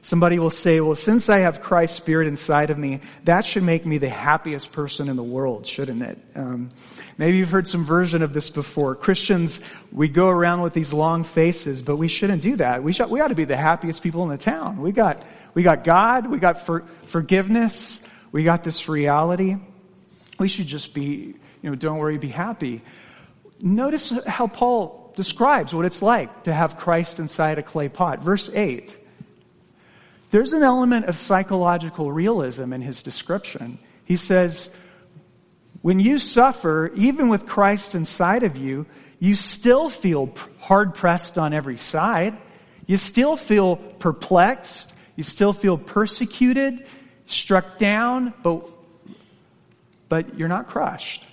Somebody 0.00 0.38
will 0.38 0.50
say, 0.50 0.80
well, 0.80 0.94
since 0.94 1.28
I 1.28 1.38
have 1.38 1.60
Christ's 1.60 1.96
Spirit 1.96 2.28
inside 2.28 2.70
of 2.70 2.78
me, 2.78 3.00
that 3.24 3.44
should 3.44 3.64
make 3.64 3.84
me 3.84 3.98
the 3.98 4.08
happiest 4.08 4.70
person 4.70 5.08
in 5.08 5.16
the 5.16 5.24
world, 5.24 5.66
shouldn't 5.66 6.02
it? 6.02 6.18
Um, 6.36 6.70
maybe 7.16 7.38
you've 7.38 7.50
heard 7.50 7.66
some 7.66 7.84
version 7.84 8.22
of 8.22 8.32
this 8.32 8.48
before. 8.48 8.94
Christians, 8.94 9.60
we 9.90 10.08
go 10.08 10.28
around 10.28 10.62
with 10.62 10.72
these 10.72 10.92
long 10.92 11.24
faces, 11.24 11.82
but 11.82 11.96
we 11.96 12.06
shouldn't 12.06 12.42
do 12.42 12.56
that. 12.56 12.82
We, 12.82 12.92
should, 12.92 13.10
we 13.10 13.20
ought 13.20 13.28
to 13.28 13.34
be 13.34 13.44
the 13.44 13.56
happiest 13.56 14.02
people 14.02 14.22
in 14.22 14.28
the 14.28 14.38
town. 14.38 14.80
We 14.80 14.92
got, 14.92 15.22
we 15.54 15.64
got 15.64 15.82
God, 15.82 16.28
we 16.28 16.38
got 16.38 16.64
for, 16.64 16.84
forgiveness, 17.06 18.00
we 18.30 18.44
got 18.44 18.62
this 18.62 18.88
reality. 18.88 19.56
We 20.38 20.46
should 20.46 20.66
just 20.68 20.94
be, 20.94 21.34
you 21.62 21.70
know, 21.70 21.74
don't 21.74 21.98
worry, 21.98 22.18
be 22.18 22.28
happy. 22.28 22.82
Notice 23.60 24.12
how 24.26 24.46
Paul 24.46 25.12
describes 25.16 25.74
what 25.74 25.84
it's 25.84 26.00
like 26.00 26.44
to 26.44 26.54
have 26.54 26.76
Christ 26.76 27.18
inside 27.18 27.58
a 27.58 27.62
clay 27.62 27.88
pot. 27.88 28.20
Verse 28.20 28.48
8. 28.48 28.96
There's 30.30 30.52
an 30.52 30.62
element 30.62 31.06
of 31.06 31.16
psychological 31.16 32.12
realism 32.12 32.72
in 32.72 32.82
his 32.82 33.02
description. 33.02 33.78
He 34.04 34.16
says, 34.16 34.74
when 35.82 36.00
you 36.00 36.18
suffer, 36.18 36.92
even 36.96 37.28
with 37.28 37.46
Christ 37.46 37.94
inside 37.94 38.42
of 38.42 38.56
you, 38.56 38.86
you 39.20 39.34
still 39.34 39.88
feel 39.88 40.32
hard 40.58 40.94
pressed 40.94 41.38
on 41.38 41.52
every 41.52 41.76
side. 41.76 42.36
You 42.86 42.96
still 42.96 43.36
feel 43.36 43.76
perplexed. 43.76 44.94
You 45.16 45.24
still 45.24 45.52
feel 45.52 45.76
persecuted, 45.76 46.86
struck 47.26 47.76
down, 47.76 48.32
but, 48.42 48.64
but 50.08 50.38
you're 50.38 50.46
not 50.46 50.68
crushed 50.68 51.26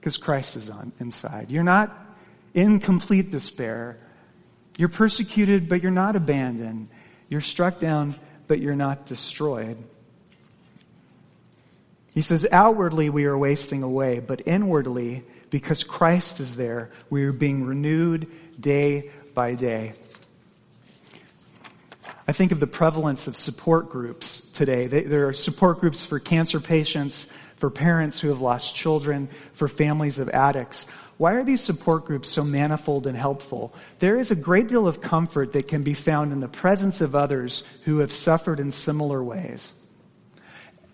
because 0.00 0.16
Christ 0.16 0.56
is 0.56 0.68
on 0.68 0.90
inside. 0.98 1.48
You're 1.48 1.62
not 1.62 1.96
in 2.54 2.80
complete 2.80 3.30
despair. 3.30 3.98
You're 4.78 4.88
persecuted, 4.88 5.68
but 5.68 5.80
you're 5.80 5.92
not 5.92 6.16
abandoned. 6.16 6.88
You're 7.32 7.40
struck 7.40 7.80
down, 7.80 8.14
but 8.46 8.58
you're 8.58 8.76
not 8.76 9.06
destroyed. 9.06 9.78
He 12.12 12.20
says, 12.20 12.46
outwardly 12.52 13.08
we 13.08 13.24
are 13.24 13.38
wasting 13.38 13.82
away, 13.82 14.20
but 14.20 14.46
inwardly, 14.46 15.24
because 15.48 15.82
Christ 15.82 16.40
is 16.40 16.56
there, 16.56 16.90
we 17.08 17.24
are 17.24 17.32
being 17.32 17.64
renewed 17.64 18.30
day 18.60 19.10
by 19.32 19.54
day. 19.54 19.94
I 22.28 22.32
think 22.32 22.52
of 22.52 22.60
the 22.60 22.66
prevalence 22.66 23.26
of 23.26 23.34
support 23.34 23.88
groups 23.88 24.42
today. 24.50 24.86
There 24.86 25.28
are 25.28 25.32
support 25.32 25.80
groups 25.80 26.04
for 26.04 26.18
cancer 26.18 26.60
patients, 26.60 27.28
for 27.62 27.70
parents 27.70 28.18
who 28.18 28.26
have 28.26 28.40
lost 28.40 28.74
children, 28.74 29.28
for 29.52 29.68
families 29.68 30.18
of 30.18 30.28
addicts. 30.30 30.84
Why 31.16 31.34
are 31.34 31.44
these 31.44 31.60
support 31.60 32.06
groups 32.06 32.28
so 32.28 32.42
manifold 32.42 33.06
and 33.06 33.16
helpful? 33.16 33.72
There 34.00 34.18
is 34.18 34.32
a 34.32 34.34
great 34.34 34.66
deal 34.66 34.88
of 34.88 35.00
comfort 35.00 35.52
that 35.52 35.68
can 35.68 35.84
be 35.84 35.94
found 35.94 36.32
in 36.32 36.40
the 36.40 36.48
presence 36.48 37.00
of 37.00 37.14
others 37.14 37.62
who 37.84 37.98
have 37.98 38.10
suffered 38.10 38.58
in 38.58 38.72
similar 38.72 39.22
ways. 39.22 39.74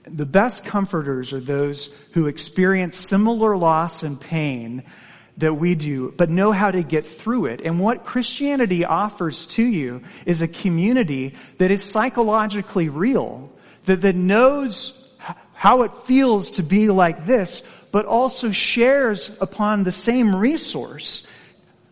The 0.05 0.27
best 0.27 0.63
comforters 0.63 1.33
are 1.33 1.41
those 1.41 1.89
who 2.13 2.27
experience 2.27 2.99
similar 2.99 3.57
loss 3.57 4.03
and 4.03 4.21
pain 4.21 4.83
that 5.39 5.55
we 5.55 5.75
do, 5.75 6.13
but 6.19 6.29
know 6.29 6.53
how 6.53 6.71
to 6.71 6.83
get 6.83 7.07
through 7.07 7.47
it. 7.47 7.63
And 7.63 7.81
what 7.81 8.05
Christianity 8.05 8.85
offers 8.85 9.47
to 9.47 9.63
you 9.63 10.03
is 10.27 10.43
a 10.43 10.49
community 10.49 11.35
that 11.57 11.71
is 11.71 11.83
psychologically 11.83 12.91
real, 12.91 13.51
that, 13.87 14.03
that 14.03 14.17
knows 14.17 15.08
how 15.59 15.83
it 15.83 15.97
feels 15.97 16.53
to 16.53 16.63
be 16.63 16.87
like 16.87 17.27
this, 17.27 17.65
but 17.91 18.07
also 18.07 18.53
shares 18.53 19.37
upon 19.41 19.83
the 19.83 19.91
same 19.91 20.35
resource, 20.35 21.25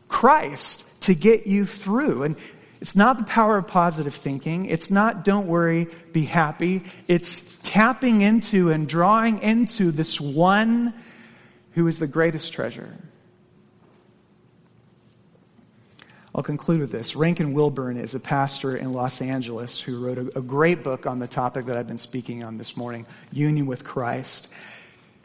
Christ, 0.07 0.85
to 1.01 1.17
get 1.17 1.49
you 1.49 1.67
through. 1.67 2.23
And 2.23 2.37
it's 2.81 2.95
not 2.95 3.19
the 3.19 3.25
power 3.25 3.59
of 3.59 3.67
positive 3.67 4.15
thinking. 4.15 4.67
It's 4.67 4.89
not 4.89 5.25
don't 5.25 5.49
worry, 5.49 5.89
be 6.13 6.23
happy. 6.23 6.85
It's 7.09 7.59
tapping 7.65 8.21
into 8.21 8.71
and 8.71 8.89
drawing 8.89 9.43
into 9.43 9.91
this 9.91 10.21
one 10.21 10.95
who 11.73 11.89
is 11.89 11.99
the 11.99 12.07
greatest 12.07 12.53
treasure. 12.53 12.97
I'll 16.37 16.43
conclude 16.43 16.81
with 16.81 16.93
this. 16.93 17.17
Rankin 17.17 17.55
Wilburn 17.55 17.97
is 17.97 18.15
a 18.15 18.21
pastor 18.21 18.77
in 18.77 18.93
Los 18.93 19.23
Angeles 19.23 19.81
who 19.81 20.05
wrote 20.05 20.19
a, 20.19 20.39
a 20.39 20.43
great 20.43 20.83
book 20.83 21.07
on 21.07 21.19
the 21.19 21.27
topic 21.27 21.65
that 21.65 21.79
I've 21.79 21.89
been 21.89 21.97
speaking 21.97 22.45
on 22.45 22.59
this 22.59 22.77
morning, 22.77 23.07
Union 23.33 23.65
with 23.65 23.85
Christ. 23.85 24.51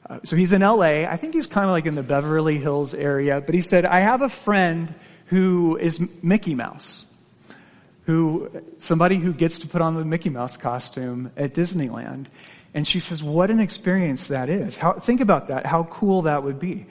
Uh, 0.09 0.19
so 0.23 0.37
he's 0.37 0.53
in 0.53 0.61
LA. 0.61 1.03
I 1.03 1.17
think 1.17 1.33
he's 1.33 1.47
kind 1.47 1.65
of 1.65 1.71
like 1.73 1.85
in 1.85 1.95
the 1.95 2.01
Beverly 2.03 2.57
Hills 2.57 2.93
area, 2.93 3.41
but 3.41 3.53
he 3.53 3.59
said, 3.59 3.85
I 3.85 3.99
have 3.99 4.21
a 4.21 4.29
friend 4.29 4.95
who 5.25 5.75
is 5.75 5.99
Mickey 6.23 6.55
Mouse, 6.55 7.05
who, 8.05 8.49
somebody 8.77 9.17
who 9.17 9.33
gets 9.33 9.59
to 9.59 9.67
put 9.67 9.81
on 9.81 9.95
the 9.95 10.05
Mickey 10.05 10.29
Mouse 10.29 10.55
costume 10.55 11.29
at 11.35 11.53
Disneyland. 11.53 12.27
And 12.73 12.87
she 12.87 13.01
says, 13.01 13.21
what 13.21 13.51
an 13.51 13.59
experience 13.59 14.27
that 14.27 14.47
is. 14.47 14.77
How, 14.77 14.93
think 14.93 15.19
about 15.19 15.49
that, 15.49 15.65
how 15.65 15.83
cool 15.83 16.21
that 16.21 16.43
would 16.43 16.57
be. 16.57 16.85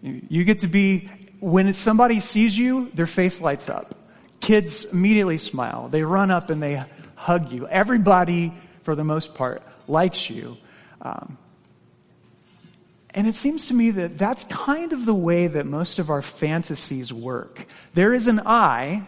You 0.00 0.44
get 0.44 0.60
to 0.60 0.68
be 0.68 1.10
when 1.40 1.72
somebody 1.74 2.20
sees 2.20 2.56
you, 2.56 2.90
their 2.94 3.06
face 3.06 3.40
lights 3.40 3.68
up. 3.68 3.94
Kids 4.40 4.84
immediately 4.84 5.38
smile. 5.38 5.88
They 5.88 6.02
run 6.02 6.30
up 6.30 6.50
and 6.50 6.62
they 6.62 6.82
hug 7.14 7.52
you. 7.52 7.66
Everybody, 7.66 8.52
for 8.82 8.94
the 8.94 9.04
most 9.04 9.34
part, 9.34 9.62
likes 9.86 10.30
you. 10.30 10.56
Um, 11.02 11.38
and 13.10 13.26
it 13.26 13.34
seems 13.34 13.68
to 13.68 13.74
me 13.74 13.90
that 13.92 14.18
that's 14.18 14.44
kind 14.44 14.92
of 14.92 15.04
the 15.04 15.14
way 15.14 15.46
that 15.46 15.66
most 15.66 15.98
of 15.98 16.10
our 16.10 16.22
fantasies 16.22 17.12
work. 17.12 17.66
There 17.94 18.12
is 18.12 18.28
an 18.28 18.40
I 18.44 19.06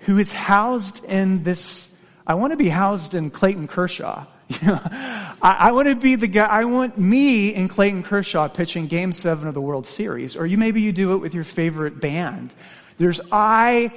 who 0.00 0.18
is 0.18 0.32
housed 0.32 1.04
in 1.04 1.42
this, 1.42 1.96
I 2.26 2.34
want 2.34 2.50
to 2.50 2.56
be 2.56 2.68
housed 2.68 3.14
in 3.14 3.30
Clayton 3.30 3.68
Kershaw. 3.68 4.26
I, 4.62 5.36
I 5.42 5.72
want 5.72 5.88
to 5.88 5.94
be 5.94 6.16
the 6.16 6.26
guy, 6.26 6.46
I 6.46 6.64
want 6.64 6.98
me 6.98 7.54
and 7.54 7.68
Clayton 7.68 8.02
Kershaw 8.02 8.48
pitching 8.48 8.86
game 8.86 9.12
seven 9.12 9.48
of 9.48 9.54
the 9.54 9.60
World 9.60 9.86
Series. 9.86 10.36
Or 10.36 10.46
you, 10.46 10.58
maybe 10.58 10.82
you 10.82 10.92
do 10.92 11.14
it 11.14 11.18
with 11.18 11.34
your 11.34 11.44
favorite 11.44 12.00
band. 12.00 12.52
There's 12.98 13.20
I, 13.32 13.92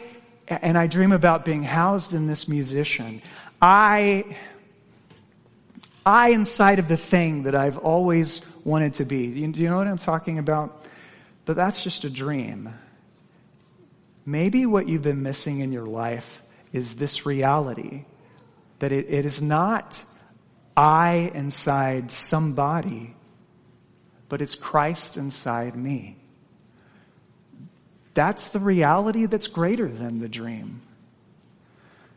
and 0.48 0.78
I 0.78 0.88
dream 0.88 1.12
about 1.12 1.44
being 1.44 1.64
housed 1.64 2.14
in 2.14 2.28
this 2.28 2.48
musician. 2.48 3.22
I, 3.62 4.38
I 6.06 6.30
inside 6.30 6.80
of 6.80 6.88
the 6.88 6.98
thing 6.98 7.44
that 7.44 7.56
I've 7.56 7.78
always 7.78 8.42
wanted 8.64 8.96
to 8.96 9.06
be. 9.06 9.28
Do 9.28 9.40
you, 9.40 9.48
do 9.52 9.62
you 9.62 9.70
know 9.70 9.78
what 9.78 9.88
I'm 9.88 9.98
talking 9.98 10.40
about? 10.40 10.86
But 11.46 11.56
that's 11.58 11.84
just 11.84 12.06
a 12.06 12.10
dream. 12.10 12.74
Maybe 14.26 14.66
what 14.66 14.88
you've 14.88 15.02
been 15.02 15.24
missing 15.24 15.60
in 15.60 15.72
your 15.72 15.86
life 15.86 16.42
is 16.74 16.96
this 16.96 17.26
reality 17.26 18.06
that 18.80 18.92
it, 18.92 19.08
it 19.10 19.26
is 19.26 19.42
not 19.42 20.04
I 20.78 21.32
inside 21.34 22.12
somebody, 22.12 23.16
but 24.30 24.44
it's 24.44 24.54
Christ 24.54 25.18
inside 25.18 25.76
me. 25.76 26.18
That's 28.14 28.50
the 28.50 28.60
reality 28.60 29.26
that's 29.26 29.48
greater 29.48 29.88
than 29.88 30.20
the 30.20 30.30
dream. 30.30 30.82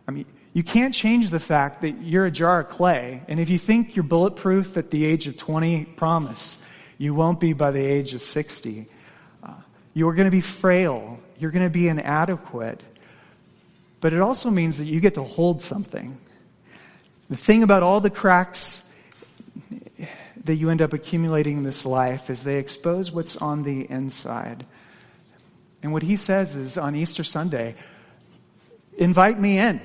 I 0.06 0.10
mean, 0.10 0.26
you 0.52 0.62
can't 0.62 0.92
change 0.92 1.30
the 1.30 1.40
fact 1.40 1.82
that 1.82 2.02
you're 2.02 2.26
a 2.26 2.30
jar 2.30 2.60
of 2.60 2.68
clay, 2.68 3.22
and 3.28 3.40
if 3.40 3.48
you 3.48 3.58
think 3.58 3.96
you're 3.96 4.02
bulletproof 4.02 4.76
at 4.76 4.90
the 4.90 5.06
age 5.06 5.26
of 5.26 5.36
20, 5.38 5.84
promise, 5.84 6.58
you 6.98 7.14
won't 7.14 7.40
be 7.40 7.54
by 7.54 7.70
the 7.70 7.82
age 7.84 8.12
of 8.12 8.20
60. 8.20 8.86
Uh, 9.42 9.52
you're 9.94 10.14
going 10.14 10.26
to 10.26 10.30
be 10.30 10.42
frail. 10.42 11.18
You're 11.38 11.50
going 11.50 11.64
to 11.64 11.70
be 11.70 11.88
inadequate. 11.88 12.82
But 14.00 14.12
it 14.12 14.20
also 14.20 14.50
means 14.50 14.78
that 14.78 14.86
you 14.86 15.00
get 15.00 15.14
to 15.14 15.22
hold 15.22 15.62
something. 15.62 16.18
The 17.30 17.36
thing 17.36 17.62
about 17.62 17.84
all 17.84 18.00
the 18.00 18.10
cracks 18.10 18.82
that 20.44 20.54
you 20.56 20.68
end 20.68 20.82
up 20.82 20.92
accumulating 20.92 21.58
in 21.58 21.62
this 21.62 21.86
life 21.86 22.28
is 22.28 22.42
they 22.42 22.58
expose 22.58 23.12
what's 23.12 23.36
on 23.36 23.62
the 23.62 23.88
inside. 23.88 24.66
And 25.80 25.92
what 25.92 26.02
he 26.02 26.16
says 26.16 26.56
is 26.56 26.76
on 26.76 26.96
Easter 26.96 27.22
Sunday, 27.22 27.76
invite 28.98 29.38
me 29.38 29.60
in. 29.60 29.80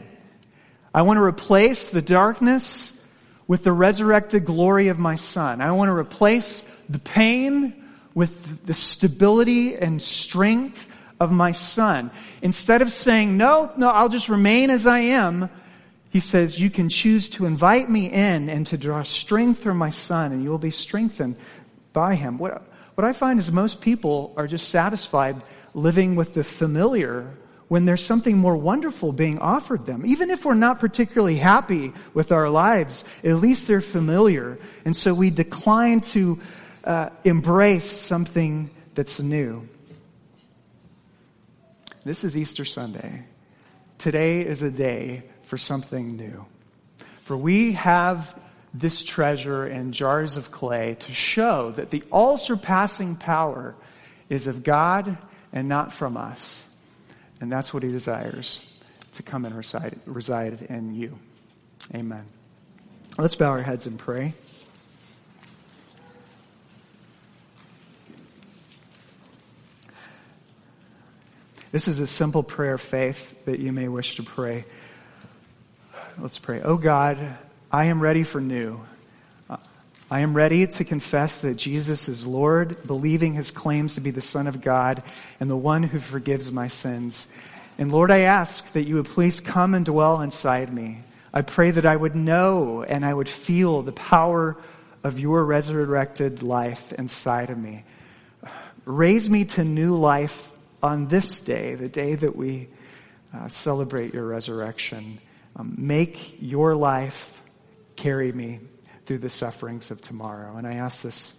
I 0.92 1.04
want 1.04 1.18
to 1.18 1.24
replace 1.24 1.90
the 1.90 2.02
darkness 2.02 3.00
with 3.48 3.64
the 3.64 3.72
resurrected 3.72 4.44
glory 4.44 4.88
of 4.88 4.98
my 4.98 5.16
son. 5.16 5.62
I 5.62 5.72
want 5.74 5.90
to 5.90 5.94
replace 5.94 6.64
the 6.90 6.98
pain 7.00 7.76
with 8.16 8.66
the 8.66 8.74
stability 8.74 9.76
and 9.76 10.02
strength 10.02 10.92
of 11.20 11.32
my 11.32 11.52
son. 11.52 12.10
Instead 12.42 12.82
of 12.82 12.92
saying, 12.92 13.38
no, 13.38 13.72
no, 13.78 13.90
I'll 13.90 14.10
just 14.10 14.30
remain 14.30 14.72
as 14.72 14.88
I 14.88 15.00
am, 15.00 15.50
he 16.16 16.22
says, 16.22 16.58
You 16.58 16.70
can 16.70 16.88
choose 16.88 17.28
to 17.32 17.46
invite 17.46 17.90
me 17.90 18.10
in 18.10 18.48
and 18.48 18.66
to 18.68 18.78
draw 18.78 19.04
strength 19.04 19.62
from 19.62 19.76
my 19.76 19.90
son, 19.90 20.32
and 20.32 20.42
you 20.42 20.50
will 20.50 20.58
be 20.58 20.72
strengthened 20.72 21.36
by 21.92 22.16
him. 22.16 22.38
What, 22.38 22.66
what 22.94 23.04
I 23.04 23.12
find 23.12 23.38
is 23.38 23.52
most 23.52 23.82
people 23.82 24.34
are 24.38 24.48
just 24.48 24.70
satisfied 24.70 25.44
living 25.74 26.16
with 26.16 26.34
the 26.34 26.46
familiar 26.46 27.36
when 27.68 27.84
there's 27.84 28.02
something 28.02 28.38
more 28.38 28.56
wonderful 28.56 29.12
being 29.12 29.40
offered 29.40 29.86
them. 29.86 30.06
Even 30.06 30.30
if 30.30 30.46
we're 30.46 30.54
not 30.54 30.80
particularly 30.80 31.36
happy 31.36 31.92
with 32.14 32.32
our 32.32 32.50
lives, 32.50 33.04
at 33.22 33.36
least 33.36 33.68
they're 33.68 33.82
familiar. 33.82 34.58
And 34.86 34.96
so 34.96 35.14
we 35.14 35.32
decline 35.32 36.00
to 36.16 36.40
uh, 36.86 37.10
embrace 37.26 37.92
something 37.92 38.70
that's 38.94 39.20
new. 39.20 39.68
This 42.06 42.24
is 42.24 42.38
Easter 42.38 42.64
Sunday. 42.64 43.26
Today 43.98 44.40
is 44.46 44.62
a 44.62 44.72
day 44.72 45.24
for 45.46 45.58
something 45.58 46.16
new. 46.16 46.46
For 47.24 47.36
we 47.36 47.74
have 47.74 48.38
this 48.74 49.04
treasure 49.04 49.66
in 49.66 49.94
jars 49.94 50.36
of 50.36 50.52
clay 50.52 50.96
to 51.00 51.12
show 51.14 51.72
that 51.72 51.92
the 51.92 52.04
all 52.12 52.38
surpassing 52.38 53.16
power 53.16 53.76
is 54.30 54.48
of 54.48 54.64
God 54.64 55.18
and 55.54 55.70
not 55.70 55.94
from 55.94 56.18
us. 56.18 56.66
And 57.40 57.52
that's 57.52 57.74
what 57.74 57.84
he 57.84 57.90
desires 57.90 58.60
to 59.14 59.24
come 59.24 59.46
and 59.46 59.56
reside, 59.56 60.00
reside 60.06 60.64
in 60.64 60.94
you. 60.94 61.18
Amen. 61.94 62.26
Let's 63.18 63.36
bow 63.36 63.52
our 63.52 63.62
heads 63.62 63.88
and 63.88 63.98
pray. 63.98 64.34
This 71.72 71.88
is 71.88 72.00
a 72.00 72.08
simple 72.08 72.44
prayer 72.44 72.76
of 72.76 72.82
faith 72.82 73.46
that 73.46 73.60
you 73.60 73.74
may 73.74 73.88
wish 73.88 74.16
to 74.16 74.24
pray. 74.24 74.66
Let's 76.18 76.40
pray. 76.40 76.62
Oh 76.62 76.78
God, 76.78 77.18
I 77.70 77.86
am 77.86 78.00
ready 78.00 78.24
for 78.24 78.40
new. 78.40 78.80
I 80.10 80.22
am 80.22 80.34
ready 80.34 80.66
to 80.66 80.86
confess 80.86 81.42
that 81.42 81.56
Jesus 81.56 82.08
is 82.08 82.26
Lord, 82.26 82.88
believing 82.88 83.34
his 83.34 83.52
claims 83.52 83.96
to 83.96 84.02
be 84.02 84.12
the 84.12 84.22
Son 84.22 84.48
of 84.48 84.62
God 84.62 85.04
and 85.42 85.50
the 85.50 85.58
one 85.58 85.84
who 85.84 86.00
forgives 86.00 86.52
my 86.52 86.70
sins. 86.70 87.28
And 87.78 87.92
Lord, 87.92 88.12
I 88.12 88.20
ask 88.20 88.72
that 88.74 88.84
you 88.84 88.96
would 88.96 89.08
please 89.08 89.42
come 89.42 89.74
and 89.74 89.84
dwell 89.86 90.22
inside 90.22 90.74
me. 90.74 91.00
I 91.34 91.42
pray 91.42 91.72
that 91.72 91.86
I 91.86 91.98
would 91.98 92.16
know 92.16 92.84
and 92.84 93.04
I 93.04 93.14
would 93.14 93.28
feel 93.28 93.82
the 93.82 93.92
power 93.92 94.56
of 95.04 95.20
your 95.20 95.44
resurrected 95.44 96.44
life 96.44 96.94
inside 96.94 97.50
of 97.50 97.58
me. 97.58 97.84
Raise 98.86 99.30
me 99.30 99.44
to 99.46 99.66
new 99.66 99.98
life 99.98 100.50
on 100.82 101.10
this 101.10 101.42
day, 101.42 101.76
the 101.76 101.90
day 101.90 102.16
that 102.16 102.38
we 102.38 102.70
uh, 103.34 103.50
celebrate 103.50 104.14
your 104.14 104.26
resurrection. 104.26 105.20
Um, 105.56 105.76
make 105.78 106.38
your 106.42 106.76
life 106.76 107.42
carry 107.96 108.32
me 108.32 108.60
through 109.06 109.20
the 109.20 109.30
sufferings 109.30 109.92
of 109.92 110.02
tomorrow. 110.02 110.58
And 110.58 110.68
I 110.68 110.76
ask 110.76 111.02
this 111.02 111.36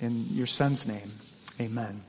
in 0.00 0.26
your 0.30 0.46
son's 0.46 0.86
name. 0.86 1.12
Amen. 1.60 2.02